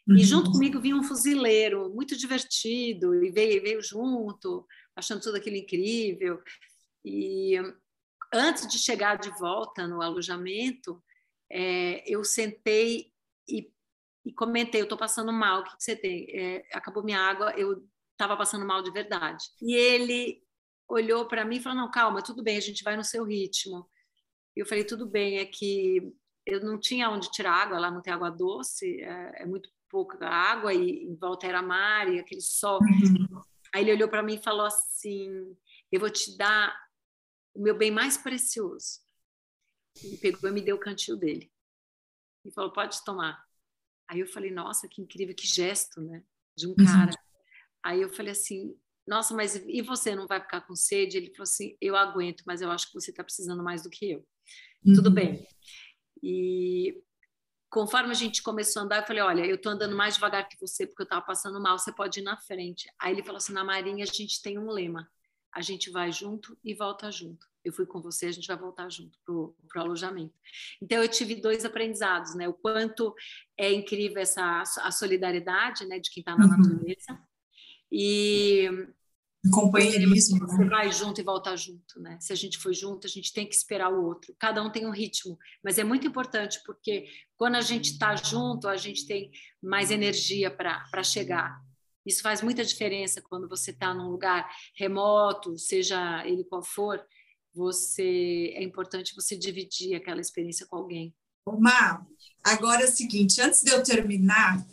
Uhum. 0.07 0.15
E 0.15 0.23
junto 0.23 0.51
comigo 0.51 0.79
vinha 0.79 0.95
um 0.95 1.03
fuzileiro, 1.03 1.89
muito 1.93 2.17
divertido, 2.17 3.23
e 3.23 3.29
veio, 3.31 3.61
veio 3.61 3.81
junto 3.81 4.65
achando 4.95 5.21
tudo 5.21 5.37
aquilo 5.37 5.55
incrível. 5.55 6.41
E 7.03 7.55
antes 8.33 8.67
de 8.67 8.77
chegar 8.77 9.17
de 9.17 9.29
volta 9.39 9.87
no 9.87 10.01
alojamento, 10.01 11.01
é, 11.51 12.03
eu 12.05 12.23
sentei 12.23 13.11
e, 13.47 13.71
e 14.29 14.33
comentei: 14.33 14.81
eu 14.81 14.83
estou 14.83 14.97
passando 14.97 15.33
mal, 15.33 15.61
o 15.61 15.63
que, 15.63 15.75
que 15.75 15.83
você 15.83 15.95
tem? 15.95 16.27
É, 16.29 16.65
acabou 16.73 17.03
minha 17.03 17.19
água, 17.19 17.51
eu 17.57 17.83
estava 18.11 18.37
passando 18.37 18.65
mal 18.65 18.81
de 18.83 18.91
verdade. 18.91 19.43
E 19.61 19.75
ele 19.75 20.41
olhou 20.87 21.27
para 21.27 21.43
mim 21.43 21.57
e 21.57 21.59
falou: 21.59 21.79
não, 21.79 21.91
calma, 21.91 22.21
tudo 22.21 22.43
bem, 22.43 22.57
a 22.57 22.61
gente 22.61 22.83
vai 22.83 22.95
no 22.95 23.03
seu 23.03 23.23
ritmo. 23.23 23.89
E 24.55 24.59
eu 24.59 24.65
falei: 24.65 24.83
tudo 24.83 25.07
bem, 25.07 25.39
é 25.39 25.45
que 25.45 26.13
eu 26.45 26.61
não 26.61 26.79
tinha 26.79 27.09
onde 27.09 27.31
tirar 27.31 27.53
água, 27.53 27.79
lá 27.79 27.91
não 27.91 28.01
tem 28.01 28.13
água 28.13 28.29
doce, 28.29 29.01
é, 29.01 29.43
é 29.43 29.45
muito 29.45 29.69
pouca 29.89 30.27
água 30.27 30.73
e 30.73 31.05
em 31.05 31.15
volta 31.15 31.47
era 31.47 31.61
mar 31.61 32.07
e 32.07 32.19
aquele 32.19 32.41
sol. 32.41 32.79
Uhum. 32.81 33.41
Aí 33.73 33.81
ele 33.81 33.93
olhou 33.93 34.09
para 34.09 34.23
mim 34.23 34.35
e 34.35 34.43
falou 34.43 34.65
assim: 34.65 35.57
Eu 35.91 35.99
vou 35.99 36.09
te 36.09 36.37
dar 36.37 36.75
o 37.55 37.61
meu 37.61 37.75
bem 37.75 37.89
mais 37.89 38.15
precioso. 38.15 38.99
Ele 40.03 40.17
pegou 40.17 40.49
e 40.49 40.53
me 40.53 40.61
deu 40.61 40.75
o 40.75 40.79
cantil 40.79 41.17
dele. 41.17 41.51
E 42.45 42.51
falou: 42.51 42.71
Pode 42.71 43.03
tomar. 43.03 43.48
Aí 44.09 44.19
eu 44.19 44.27
falei: 44.27 44.51
Nossa, 44.51 44.87
que 44.87 45.01
incrível, 45.01 45.35
que 45.35 45.47
gesto, 45.47 46.01
né? 46.01 46.23
De 46.57 46.67
um 46.67 46.75
cara. 46.75 47.11
Uhum. 47.11 47.17
Aí 47.83 48.01
eu 48.01 48.09
falei 48.09 48.31
assim: 48.31 48.75
Nossa, 49.07 49.35
mas 49.35 49.55
e 49.55 49.81
você 49.81 50.15
não 50.15 50.27
vai 50.27 50.41
ficar 50.41 50.61
com 50.61 50.75
sede? 50.75 51.17
Ele 51.17 51.31
falou 51.31 51.43
assim: 51.43 51.77
Eu 51.79 51.95
aguento, 51.95 52.43
mas 52.45 52.61
eu 52.61 52.71
acho 52.71 52.87
que 52.87 52.93
você 52.93 53.11
está 53.11 53.23
precisando 53.23 53.63
mais 53.63 53.83
do 53.83 53.89
que 53.89 54.11
eu. 54.11 54.25
Uhum. 54.83 54.93
Tudo 54.93 55.11
bem. 55.11 55.47
E 56.23 57.01
conforme 57.69 58.09
a 58.09 58.15
gente 58.15 58.41
começou 58.41 58.81
a 58.81 58.85
andar, 58.85 58.97
eu 58.97 59.05
falei: 59.05 59.21
Olha, 59.21 59.45
eu 59.45 59.55
estou 59.55 59.71
andando 59.71 59.95
mais 59.95 60.15
devagar 60.15 60.49
que 60.49 60.59
você 60.59 60.87
porque 60.87 61.03
eu 61.03 61.05
estava 61.05 61.23
passando 61.23 61.61
mal, 61.61 61.77
você 61.77 61.93
pode 61.93 62.19
ir 62.19 62.23
na 62.23 62.35
frente. 62.35 62.89
Aí 62.99 63.13
ele 63.13 63.23
falou 63.23 63.37
assim: 63.37 63.53
Na 63.53 63.63
Marinha 63.63 64.03
a 64.03 64.11
gente 64.11 64.41
tem 64.41 64.57
um 64.57 64.71
lema: 64.71 65.07
a 65.53 65.61
gente 65.61 65.89
vai 65.89 66.11
junto 66.11 66.57
e 66.63 66.73
volta 66.73 67.11
junto. 67.11 67.47
eu 67.63 67.73
fui 67.73 67.85
com 67.85 68.01
você, 68.01 68.27
a 68.27 68.31
gente 68.31 68.47
vai 68.47 68.57
voltar 68.57 68.89
junto 68.89 69.19
para 69.25 69.33
o 69.33 69.55
alojamento. 69.75 70.33
Então, 70.81 71.01
eu 71.01 71.07
tive 71.09 71.35
dois 71.35 71.65
aprendizados, 71.65 72.33
né? 72.35 72.47
O 72.47 72.53
quanto 72.53 73.13
é 73.57 73.71
incrível 73.71 74.21
essa 74.21 74.63
a 74.81 74.91
solidariedade, 74.91 75.85
né, 75.85 75.99
de 75.99 76.09
quem 76.09 76.21
está 76.21 76.35
na 76.37 76.45
uhum. 76.45 76.57
natureza. 76.57 77.19
E 77.91 78.69
companheirismo. 79.49 80.39
Você 80.39 80.57
né? 80.57 80.69
vai 80.69 80.91
junto 80.91 81.21
e 81.21 81.23
volta 81.23 81.55
junto, 81.55 81.99
né? 81.99 82.17
Se 82.19 82.33
a 82.33 82.35
gente 82.35 82.57
for 82.57 82.73
junto, 82.73 83.07
a 83.07 83.09
gente 83.09 83.31
tem 83.31 83.47
que 83.47 83.55
esperar 83.55 83.91
o 83.91 84.03
outro. 84.03 84.35
Cada 84.37 84.61
um 84.61 84.69
tem 84.69 84.85
um 84.85 84.91
ritmo, 84.91 85.37
mas 85.63 85.77
é 85.77 85.83
muito 85.83 86.05
importante 86.05 86.61
porque 86.65 87.05
quando 87.37 87.55
a 87.55 87.61
gente 87.61 87.91
está 87.91 88.15
junto, 88.15 88.67
a 88.67 88.75
gente 88.75 89.05
tem 89.05 89.31
mais 89.61 89.91
energia 89.91 90.51
para 90.51 91.03
chegar. 91.03 91.61
Isso 92.09 92.23
faz 92.23 92.41
muita 92.41 92.65
diferença 92.65 93.21
quando 93.21 93.47
você 93.47 93.69
está 93.69 93.93
num 93.93 94.09
lugar 94.09 94.49
remoto, 94.75 95.55
seja 95.59 96.25
ele 96.25 96.43
qual 96.43 96.63
for. 96.63 96.99
Você 97.53 98.51
é 98.55 98.63
importante 98.63 99.15
você 99.15 99.37
dividir 99.37 99.95
aquela 99.95 100.19
experiência 100.19 100.65
com 100.67 100.77
alguém. 100.77 101.13
Má, 101.45 102.05
agora 102.43 102.81
é 102.81 102.85
o 102.85 102.91
seguinte, 102.91 103.39
antes 103.41 103.61
de 103.61 103.71
eu 103.71 103.83
terminar, 103.83 104.65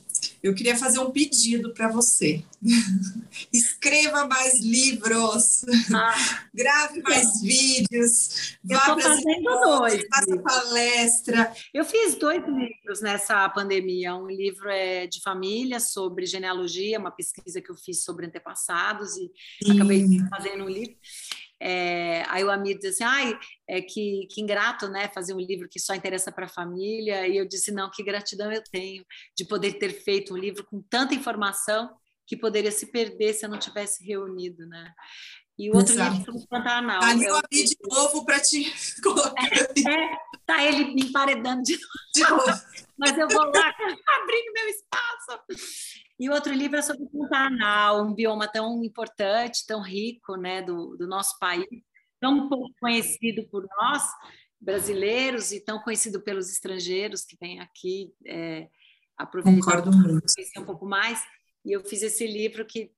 eu 0.43 0.55
queria 0.55 0.77
fazer 0.77 0.99
um 0.99 1.11
pedido 1.11 1.73
para 1.73 1.89
você. 1.89 2.45
Escreva 3.53 4.27
mais 4.27 4.61
livros, 4.61 5.65
ah, 5.95 6.47
grave 6.55 7.03
mais 7.03 7.41
vídeos, 7.41 8.57
vá 8.65 8.95
para 8.95 9.15
escolas, 9.15 10.01
faça 10.15 10.39
palestra. 10.39 11.55
Eu 11.73 11.85
fiz 11.85 12.15
dois 12.15 12.43
livros 12.47 13.01
nessa 13.01 13.49
pandemia. 13.49 14.15
Um 14.15 14.29
livro 14.29 14.69
é 14.69 15.07
de 15.07 15.21
família 15.23 15.81
sobre 15.81 16.27
genealogia, 16.27 16.99
uma 16.99 17.11
pesquisa 17.11 17.61
que 17.61 17.71
eu 17.71 17.77
fiz 17.77 18.05
sobre 18.05 18.27
antepassados 18.27 19.17
e 19.17 19.31
Sim. 19.63 19.73
acabei 19.73 20.07
fazendo 20.31 20.65
um 20.65 20.69
livro. 20.69 20.97
É, 21.61 22.23
aí 22.29 22.45
o 22.45 22.51
Amir 22.51 22.79
disse 22.79 23.03
assim, 23.03 23.05
ai, 23.05 23.39
é 23.69 23.81
que, 23.81 24.27
que 24.31 24.41
ingrato, 24.41 24.89
né, 24.89 25.09
fazer 25.15 25.35
um 25.35 25.41
livro 25.41 25.69
que 25.71 25.81
só 25.81 25.95
interessa 25.95 26.31
para 26.31 26.47
a 26.47 26.51
família. 26.51 27.27
E 27.27 27.37
eu 27.37 27.49
disse, 27.49 27.73
não, 27.73 27.91
que 27.91 28.03
gratidão 28.03 28.53
eu 28.53 28.63
tenho 28.71 29.05
de 29.37 29.45
poder 29.47 29.75
ter 29.75 29.93
feito 30.03 30.35
um 30.35 30.37
livro 30.37 30.65
com 30.65 30.83
tanta 30.83 31.15
informação 31.15 31.91
que 32.27 32.37
poderia 32.37 32.73
se 32.73 32.91
perder 32.91 33.33
se 33.33 33.47
eu 33.47 33.51
não 33.51 33.59
tivesse 33.59 34.05
reunido, 34.05 34.67
né? 34.67 34.93
E 35.59 35.71
o 35.71 35.77
outro 35.77 35.95
Exato. 35.95 36.11
livro 36.11 36.25
sobre 36.27 36.43
o 36.43 36.49
Pantanal. 36.49 37.03
Ali 37.03 37.25
eu 37.25 37.37
abri 37.37 37.65
de 37.65 37.77
novo 37.89 38.25
para 38.27 38.41
te 38.41 38.71
colocar. 39.03 39.33
É, 39.43 39.91
é, 39.91 40.17
tá 40.45 40.63
ele 40.63 40.95
me 40.95 41.03
emparedando 41.03 41.63
de 41.63 41.73
novo. 41.73 41.89
De 42.15 42.23
novo. 42.23 42.63
Mas 42.99 43.17
eu 43.17 43.29
vou 43.29 43.45
lá 43.45 43.69
abrindo 44.23 44.53
meu 44.53 44.69
espaço. 44.69 45.41
E 46.19 46.29
o 46.31 46.33
outro 46.33 46.53
livro 46.53 46.79
é 46.79 46.83
sobre 46.83 47.05
o 47.05 47.11
Pantanal, 47.11 48.03
um 48.03 48.15
bioma 48.15 48.49
tão 48.49 48.83
importante, 48.83 49.67
tão 49.67 49.83
rico 49.83 50.37
né, 50.37 50.63
do, 50.63 50.97
do 50.97 51.07
nosso 51.07 51.39
país, 51.39 51.67
tão 52.19 52.49
pouco 52.49 52.75
conhecido 52.81 53.47
por 53.51 53.67
nós, 53.79 54.03
brasileiros, 54.59 55.53
e 55.53 55.63
tão 55.63 55.79
conhecido 55.81 56.23
pelos 56.23 56.51
estrangeiros 56.51 57.25
que 57.25 57.37
vêm 57.39 57.61
aqui 57.61 58.15
é, 58.27 58.69
aproveitar 59.17 59.83
conhecer 59.83 60.59
um 60.59 60.65
pouco 60.65 60.87
mais. 60.87 61.23
E 61.65 61.73
eu 61.73 61.85
fiz 61.85 62.03
esse 62.03 62.27
livro 62.27 62.65
que 62.65 62.91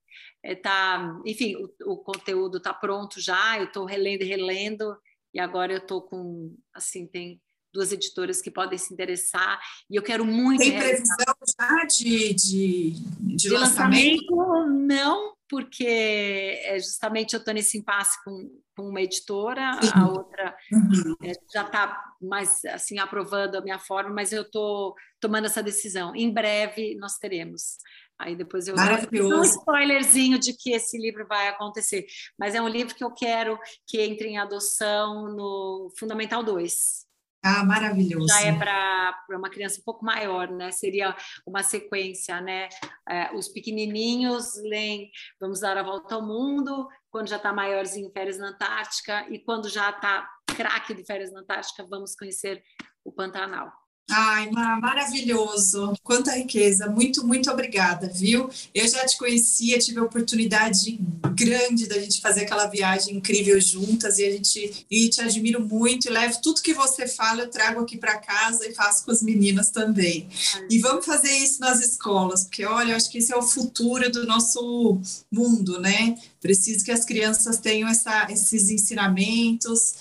está, 0.45 1.21
é, 1.27 1.31
enfim, 1.31 1.57
o, 1.57 1.93
o 1.93 1.97
conteúdo 1.99 2.59
está 2.59 2.73
pronto 2.73 3.21
já, 3.21 3.59
eu 3.59 3.65
estou 3.65 3.85
relendo 3.85 4.23
e 4.23 4.27
relendo, 4.27 4.97
e 5.35 5.41
agora 5.41 5.73
eu 5.73 5.79
estou 5.79 6.03
com, 6.03 6.57
assim, 6.73 7.07
tem 7.07 7.41
duas 7.73 7.93
editoras 7.93 8.41
que 8.41 8.51
podem 8.51 8.79
se 8.79 8.93
interessar. 8.93 9.61
E 9.91 9.97
eu 9.97 10.03
quero 10.03 10.25
muito. 10.25 10.61
Tem 10.61 10.79
previsão 10.79 11.35
já 11.61 11.85
de, 11.85 12.35
de, 12.35 12.91
de, 12.93 13.37
de 13.37 13.49
lançamento? 13.51 14.35
lançamento? 14.35 14.69
Não, 14.87 15.35
porque 15.49 16.61
é 16.65 16.79
justamente 16.79 17.35
eu 17.35 17.39
estou 17.39 17.55
nesse 17.55 17.79
impasse 17.79 18.23
com, 18.23 18.51
com 18.77 18.89
uma 18.89 19.01
editora, 19.01 19.79
Sim. 19.83 19.91
a 19.95 20.09
outra 20.09 20.57
uhum. 20.73 21.15
é, 21.23 21.33
já 21.53 21.63
está 21.63 22.05
mais 22.21 22.65
assim 22.67 22.99
aprovando 22.99 23.57
a 23.57 23.61
minha 23.61 23.79
forma, 23.79 24.11
mas 24.11 24.33
eu 24.33 24.43
estou 24.43 24.95
tomando 25.21 25.47
essa 25.47 25.63
decisão. 25.63 26.15
Em 26.15 26.33
breve 26.33 26.95
nós 26.97 27.17
teremos. 27.19 27.79
Aí 28.19 28.35
depois 28.35 28.67
eu 28.67 28.75
um 28.75 29.45
spoilerzinho 29.45 30.39
de 30.39 30.53
que 30.53 30.73
esse 30.73 30.99
livro 30.99 31.25
vai 31.27 31.49
acontecer. 31.49 32.05
Mas 32.37 32.55
é 32.55 32.61
um 32.61 32.69
livro 32.69 32.95
que 32.95 33.05
eu 33.05 33.13
quero 33.13 33.59
que 33.87 34.01
entre 34.01 34.29
em 34.29 34.39
adoção 34.39 35.29
no 35.35 35.93
Fundamental 35.97 36.43
2. 36.43 37.08
Ah, 37.43 37.65
maravilhoso. 37.65 38.27
Já 38.29 38.43
é 38.43 38.53
para 38.53 39.25
uma 39.31 39.49
criança 39.49 39.81
um 39.81 39.85
pouco 39.85 40.05
maior, 40.05 40.51
né? 40.51 40.73
Seria 40.73 41.17
uma 41.47 41.63
sequência, 41.63 42.41
né? 42.41 42.69
É, 43.09 43.33
os 43.35 43.49
pequenininhos 43.49 44.55
leem 44.63 45.11
Vamos 45.41 45.61
Dar 45.61 45.77
a 45.77 45.83
Volta 45.83 46.17
ao 46.17 46.23
Mundo, 46.23 46.89
quando 47.11 47.29
já 47.29 47.37
está 47.37 47.53
maiorzinho, 47.53 48.11
Férias 48.11 48.39
na 48.39 48.49
Antártica, 48.49 49.27
e 49.31 49.39
quando 49.39 49.69
já 49.69 49.91
está 49.91 50.29
craque 50.57 50.95
de 50.95 51.05
Férias 51.05 51.33
na 51.33 51.41
Antártica, 51.41 51.87
vamos 51.89 52.17
conhecer 52.17 52.63
o 53.05 53.13
Pantanal. 53.13 53.73
Ai, 54.11 54.51
maravilhoso, 54.51 55.93
quanta 56.03 56.35
riqueza, 56.35 56.89
muito, 56.89 57.27
muito 57.27 57.51
obrigada, 57.51 58.09
viu? 58.09 58.49
Eu 58.75 58.89
já 58.89 59.05
te 59.05 59.19
conhecia, 59.19 59.79
tive 59.79 59.99
a 59.99 60.03
oportunidade 60.03 60.99
grande 61.35 61.87
da 61.87 61.99
gente 61.99 62.23
fazer 62.23 62.43
aquela 62.43 62.67
viagem 62.67 63.17
incrível 63.17 63.61
juntas 63.61 64.19
e 64.19 64.25
a 64.25 64.31
gente 64.33 64.87
e 64.91 65.11
te 65.11 65.21
admiro 65.21 65.61
muito 65.61 66.09
e 66.09 66.11
levo 66.11 66.41
tudo 66.43 66.63
que 66.63 66.73
você 66.73 67.07
fala, 67.07 67.43
eu 67.43 67.51
trago 67.51 67.81
aqui 67.81 67.99
para 67.99 68.19
casa 68.19 68.67
e 68.67 68.75
faço 68.75 69.05
com 69.05 69.11
as 69.11 69.23
meninas 69.23 69.71
também. 69.71 70.27
E 70.71 70.79
vamos 70.79 71.05
fazer 71.05 71.31
isso 71.31 71.61
nas 71.61 71.81
escolas, 71.81 72.45
porque 72.45 72.65
olha, 72.65 72.93
eu 72.93 72.97
acho 72.97 73.11
que 73.11 73.19
esse 73.19 73.33
é 73.33 73.37
o 73.37 73.43
futuro 73.43 74.11
do 74.11 74.27
nosso 74.27 75.01
mundo, 75.31 75.79
né? 75.81 76.17
Preciso 76.41 76.83
que 76.83 76.91
as 76.91 77.05
crianças 77.05 77.59
tenham 77.59 77.89
essa, 77.89 78.27
esses 78.31 78.71
ensinamentos 78.71 79.95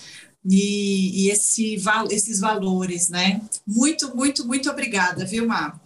e, 0.44 1.26
e 1.26 1.30
esse, 1.30 1.76
esses 2.10 2.40
valores, 2.40 3.08
né? 3.08 3.40
Muito, 3.66 4.14
muito, 4.16 4.46
muito 4.46 4.70
obrigada, 4.70 5.24
viu, 5.24 5.46
Mar? 5.46 5.78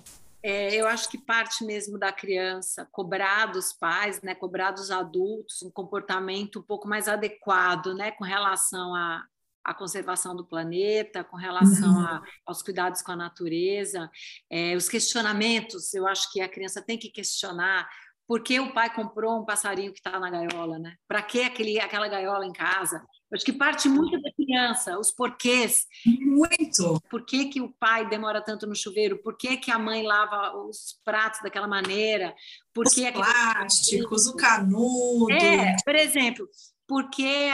É, 0.43 0.75
eu 0.75 0.89
acho 0.89 1.09
que 1.09 1.17
parte 1.17 1.65
mesmo 1.65 1.97
da 1.97 2.13
criança 2.13 2.87
cobrar 2.91 3.47
dos 3.47 3.73
pais, 3.73 4.21
né, 4.23 4.35
cobrar 4.35 4.73
dos 4.73 4.91
adultos 4.91 5.63
um 5.63 5.71
comportamento 5.71 6.59
um 6.59 6.63
pouco 6.63 6.89
mais 6.89 7.07
adequado, 7.07 7.95
né, 7.95 8.11
com 8.11 8.25
relação 8.25 8.93
à, 8.93 9.25
à 9.63 9.73
conservação 9.73 10.35
do 10.35 10.45
planeta, 10.45 11.23
com 11.23 11.37
relação 11.37 11.95
uhum. 11.95 12.07
a, 12.07 12.23
aos 12.45 12.61
cuidados 12.61 13.03
com 13.03 13.13
a 13.13 13.17
natureza, 13.17 14.11
é, 14.51 14.75
os 14.75 14.89
questionamentos. 14.89 15.95
Eu 15.95 16.09
acho 16.09 16.31
que 16.33 16.41
a 16.41 16.49
criança 16.49 16.83
tem 16.83 16.99
que 16.99 17.09
questionar 17.09 17.89
por 18.27 18.43
que 18.43 18.59
o 18.59 18.73
pai 18.73 18.93
comprou 18.93 19.41
um 19.41 19.45
passarinho 19.45 19.93
que 19.93 20.01
está 20.01 20.19
na 20.19 20.31
gaiola, 20.31 20.79
né? 20.79 20.97
Para 21.07 21.23
que 21.23 21.43
aquele, 21.43 21.79
aquela 21.79 22.09
gaiola 22.09 22.47
em 22.47 22.53
casa? 22.53 23.05
Acho 23.35 23.45
que 23.45 23.53
parte 23.53 23.89
muito 23.89 24.21
da 24.21 24.33
criança, 24.33 24.99
os 24.99 25.11
porquês. 25.11 25.87
Muito. 26.07 27.01
Por 27.09 27.25
que, 27.25 27.47
que 27.47 27.61
o 27.61 27.73
pai 27.73 28.09
demora 28.09 28.43
tanto 28.43 28.67
no 28.67 28.75
chuveiro? 28.75 29.23
Por 29.23 29.37
que, 29.37 29.57
que 29.57 29.71
a 29.71 29.79
mãe 29.79 30.03
lava 30.03 30.57
os 30.57 30.99
pratos 31.05 31.41
daquela 31.43 31.69
maneira? 31.69 32.35
Por 32.73 32.87
os 32.87 32.95
que 32.95 33.11
plásticos, 33.11 34.27
o 34.27 34.37
canudo. 34.37 35.33
É, 35.33 35.77
por 35.85 35.95
exemplo, 35.95 36.49
porque 36.87 37.51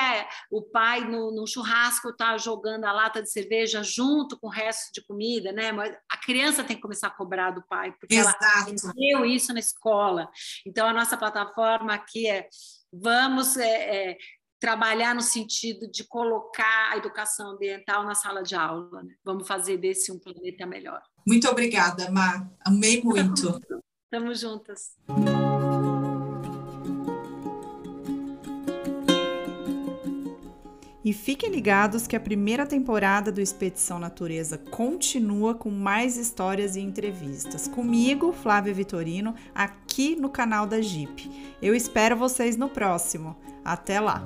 o 0.51 0.63
pai 0.63 1.09
no, 1.09 1.31
no 1.31 1.47
churrasco 1.47 2.09
está 2.09 2.37
jogando 2.39 2.85
a 2.85 2.93
lata 2.93 3.23
de 3.23 3.31
cerveja 3.31 3.85
junto 3.85 4.37
com 4.37 4.49
o 4.49 4.51
resto 4.51 4.93
de 4.93 5.07
comida, 5.07 5.53
né? 5.53 5.71
Mas 5.71 5.95
a 6.11 6.17
criança 6.17 6.65
tem 6.65 6.75
que 6.75 6.83
começar 6.83 7.07
a 7.07 7.11
cobrar 7.15 7.53
do 7.53 7.63
pai, 7.63 7.93
porque 8.01 8.17
Exato. 8.17 8.37
ela 8.45 8.63
aprendeu 8.63 9.25
isso 9.25 9.53
na 9.53 9.61
escola. 9.61 10.29
Então, 10.67 10.89
a 10.89 10.93
nossa 10.93 11.17
plataforma 11.17 11.95
aqui 11.95 12.27
é 12.27 12.49
vamos 12.93 13.57
é, 13.57 14.11
é, 14.11 14.19
trabalhar 14.61 15.15
no 15.15 15.23
sentido 15.23 15.91
de 15.91 16.05
colocar 16.05 16.93
a 16.93 16.97
educação 16.97 17.53
ambiental 17.53 18.05
na 18.05 18.15
sala 18.15 18.43
de 18.43 18.55
aula. 18.55 19.03
Né? 19.03 19.15
Vamos 19.25 19.47
fazer 19.47 19.77
desse 19.77 20.11
um 20.13 20.19
planeta 20.19 20.67
melhor. 20.67 21.01
Muito 21.27 21.49
obrigada, 21.49 22.11
Mar. 22.11 22.51
Amei 22.65 23.03
muito. 23.03 23.61
Estamos 24.05 24.41
juntas. 24.41 24.97
E 31.09 31.13
fiquem 31.15 31.49
ligados 31.49 32.07
que 32.07 32.15
a 32.15 32.21
primeira 32.21 32.67
temporada 32.67 33.33
do 33.33 33.41
Expedição 33.41 33.99
Natureza 33.99 34.59
continua 34.59 35.55
com 35.55 35.71
mais 35.71 36.19
histórias 36.19 36.77
e 36.77 36.81
entrevistas. 36.81 37.67
Comigo, 37.67 38.31
Flávia 38.31 38.75
Vitorino, 38.75 39.35
aqui 39.55 40.15
no 40.17 40.29
canal 40.29 40.67
da 40.67 40.83
Jeep. 40.83 41.31
Eu 41.63 41.75
espero 41.75 42.15
vocês 42.15 42.59
no 42.59 42.69
próximo. 42.69 43.35
Até 43.65 43.99
lá! 43.99 44.23